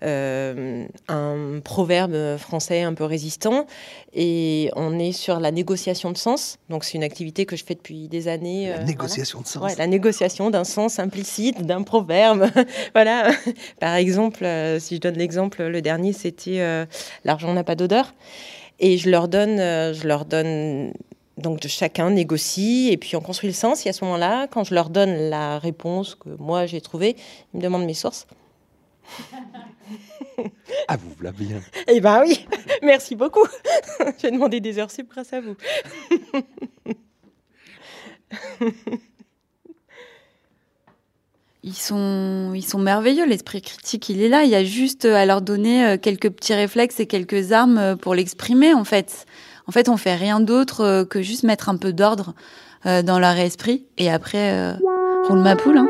un 0.01 1.59
proverbe 1.63 2.37
français 2.37 2.81
un 2.81 2.93
peu 2.93 3.03
résistant, 3.03 3.67
et 4.13 4.71
on 4.77 4.97
est 4.99 5.11
sur 5.11 5.41
la 5.41 5.51
négociation 5.51 6.11
de 6.11 6.17
sens. 6.17 6.59
Donc, 6.69 6.85
c'est 6.85 6.93
une 6.93 7.03
activité 7.03 7.45
que 7.45 7.57
je 7.57 7.65
fais 7.65 7.75
depuis 7.75 8.07
des 8.07 8.29
années. 8.29 8.69
La 8.69 8.83
négociation 8.85 9.41
de 9.41 9.47
sens. 9.47 9.63
Ouais, 9.63 9.75
la 9.77 9.87
négociation 9.87 10.49
d'un 10.49 10.63
sens 10.63 10.97
implicite, 10.99 11.65
d'un 11.65 11.83
proverbe. 11.83 12.49
voilà. 12.93 13.31
Par 13.81 13.95
exemple, 13.95 14.47
si 14.79 14.95
je 14.95 15.01
donne 15.01 15.17
l'exemple, 15.17 15.63
le 15.63 15.81
dernier, 15.81 16.13
c'était 16.37 16.61
euh, 16.61 16.85
l'argent 17.23 17.53
n'a 17.53 17.63
pas 17.63 17.75
d'odeur. 17.75 18.13
Et 18.79 18.97
je 18.97 19.09
leur 19.09 19.27
donne, 19.27 19.59
euh, 19.59 19.93
je 19.93 20.07
leur 20.07 20.25
donne. 20.25 20.93
Donc 21.37 21.59
de 21.59 21.67
chacun 21.67 22.09
négocie 22.09 22.89
et 22.91 22.97
puis 22.97 23.15
on 23.15 23.21
construit 23.21 23.47
le 23.49 23.53
sens. 23.53 23.85
Et 23.85 23.89
à 23.89 23.93
ce 23.93 24.03
moment-là, 24.05 24.47
quand 24.47 24.63
je 24.63 24.73
leur 24.73 24.89
donne 24.89 25.29
la 25.29 25.59
réponse 25.59 26.15
que 26.15 26.29
moi 26.39 26.65
j'ai 26.65 26.81
trouvée, 26.81 27.15
ils 27.53 27.57
me 27.57 27.61
demandent 27.61 27.85
mes 27.85 27.93
sources. 27.93 28.25
Ah, 30.87 30.97
vous 30.97 31.09
voilà 31.17 31.31
bien. 31.31 31.61
Eh 31.87 31.99
ben 32.01 32.21
oui, 32.21 32.47
merci 32.81 33.15
beaucoup. 33.15 33.45
J'ai 34.21 34.31
demandé 34.31 34.59
des 34.59 34.79
heures 34.79 34.91
sup 34.91 35.09
grâce 35.09 35.31
à 35.33 35.41
vous. 35.41 35.55
Ils 41.67 41.75
sont, 41.75 42.53
ils 42.55 42.63
sont 42.63 42.79
merveilleux, 42.79 43.25
l'esprit 43.25 43.61
critique, 43.61 44.07
il 44.07 44.21
est 44.21 44.29
là. 44.29 44.45
Il 44.45 44.49
y 44.49 44.55
a 44.55 44.63
juste 44.63 45.03
à 45.03 45.25
leur 45.25 45.41
donner 45.41 45.85
euh, 45.85 45.97
quelques 45.97 46.29
petits 46.29 46.53
réflexes 46.53 47.01
et 47.01 47.07
quelques 47.07 47.51
armes 47.51 47.77
euh, 47.77 47.95
pour 47.97 48.15
l'exprimer, 48.15 48.73
en 48.73 48.85
fait. 48.85 49.25
En 49.67 49.73
fait, 49.73 49.89
on 49.89 49.97
fait 49.97 50.15
rien 50.15 50.39
d'autre 50.39 50.81
euh, 50.81 51.03
que 51.03 51.21
juste 51.21 51.43
mettre 51.43 51.67
un 51.67 51.75
peu 51.75 51.91
d'ordre 51.91 52.35
euh, 52.85 53.01
dans 53.01 53.19
leur 53.19 53.35
esprit. 53.35 53.85
Et 53.97 54.09
après, 54.09 54.53
euh, 54.53 54.73
roule 55.27 55.39
ma 55.39 55.57
poule. 55.57 55.77
Hein. 55.77 55.89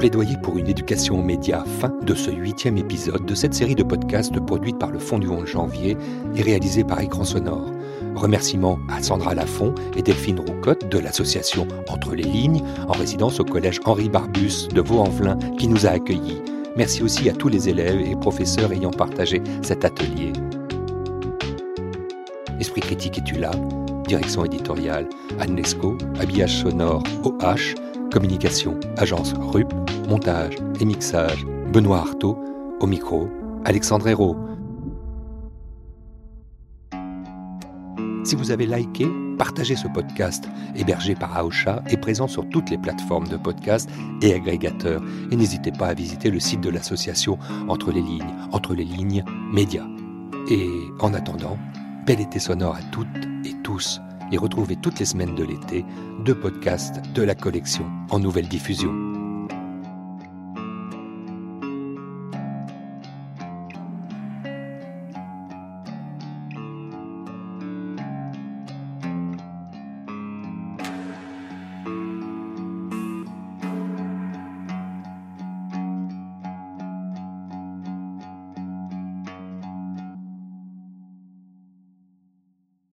Plaidoyer 0.00 0.38
pour 0.38 0.56
une 0.56 0.66
éducation 0.66 1.18
aux 1.18 1.22
médias, 1.22 1.62
fin 1.78 1.92
de 2.00 2.14
ce 2.14 2.30
huitième 2.30 2.78
épisode 2.78 3.26
de 3.26 3.34
cette 3.34 3.52
série 3.52 3.74
de 3.74 3.82
podcasts 3.82 4.40
produite 4.40 4.78
par 4.78 4.90
le 4.90 4.98
Fonds 4.98 5.18
du 5.18 5.28
11 5.28 5.44
janvier 5.46 5.94
et 6.34 6.40
réalisée 6.40 6.84
par 6.84 7.02
Écran 7.02 7.22
Sonore. 7.22 7.70
Remerciements 8.14 8.78
à 8.88 9.02
Sandra 9.02 9.34
Lafont 9.34 9.74
et 9.94 10.00
Delphine 10.00 10.40
Roucotte 10.40 10.88
de 10.88 10.98
l'association 10.98 11.68
Entre 11.86 12.14
les 12.14 12.22
lignes, 12.22 12.62
en 12.88 12.92
résidence 12.92 13.40
au 13.40 13.44
collège 13.44 13.78
Henri 13.84 14.08
Barbus 14.08 14.68
de 14.74 14.80
Vaux-en-Velin 14.80 15.36
qui 15.58 15.68
nous 15.68 15.84
a 15.84 15.90
accueillis. 15.90 16.40
Merci 16.76 17.02
aussi 17.02 17.28
à 17.28 17.34
tous 17.34 17.48
les 17.48 17.68
élèves 17.68 18.00
et 18.00 18.16
professeurs 18.16 18.72
ayant 18.72 18.92
partagé 18.92 19.42
cet 19.60 19.84
atelier. 19.84 20.32
Esprit 22.58 22.80
critique 22.80 23.18
es-tu 23.18 23.34
là? 23.34 23.50
Direction 24.08 24.46
éditoriale, 24.46 25.10
Anne 25.38 25.56
Lescaut, 25.56 25.98
habillage 26.18 26.62
sonore, 26.62 27.02
OH, 27.22 27.74
communication, 28.10 28.78
agence 28.96 29.32
RUP, 29.34 29.72
montage 30.08 30.56
et 30.80 30.84
mixage, 30.84 31.46
Benoît 31.72 31.98
Artaud, 31.98 32.38
au 32.80 32.86
micro, 32.86 33.28
Alexandre 33.64 34.08
Hérault. 34.08 34.36
Si 38.24 38.36
vous 38.36 38.50
avez 38.50 38.66
liké, 38.66 39.06
partagez 39.38 39.76
ce 39.76 39.88
podcast, 39.88 40.48
hébergé 40.76 41.14
par 41.14 41.36
Aosha 41.36 41.82
et 41.88 41.96
présent 41.96 42.28
sur 42.28 42.48
toutes 42.48 42.70
les 42.70 42.78
plateformes 42.78 43.28
de 43.28 43.36
podcast 43.36 43.88
et 44.22 44.34
agrégateurs. 44.34 45.02
Et 45.30 45.36
n'hésitez 45.36 45.72
pas 45.72 45.86
à 45.86 45.94
visiter 45.94 46.30
le 46.30 46.38
site 46.38 46.60
de 46.60 46.70
l'association 46.70 47.38
Entre 47.68 47.92
les 47.92 48.02
lignes, 48.02 48.34
Entre 48.52 48.74
les 48.74 48.84
lignes, 48.84 49.24
Médias. 49.52 49.86
Et 50.48 50.68
en 51.00 51.14
attendant, 51.14 51.58
bel 52.06 52.20
été 52.20 52.38
sonore 52.38 52.76
à 52.76 52.82
toutes 52.92 53.06
et 53.44 53.54
tous 53.62 54.00
et 54.32 54.38
retrouvez 54.38 54.76
toutes 54.76 54.98
les 54.98 55.04
semaines 55.04 55.34
de 55.34 55.44
l'été 55.44 55.84
deux 56.24 56.34
podcasts 56.34 57.00
de 57.14 57.22
la 57.22 57.34
collection 57.34 57.84
en 58.10 58.18
nouvelle 58.18 58.48
diffusion. 58.48 59.19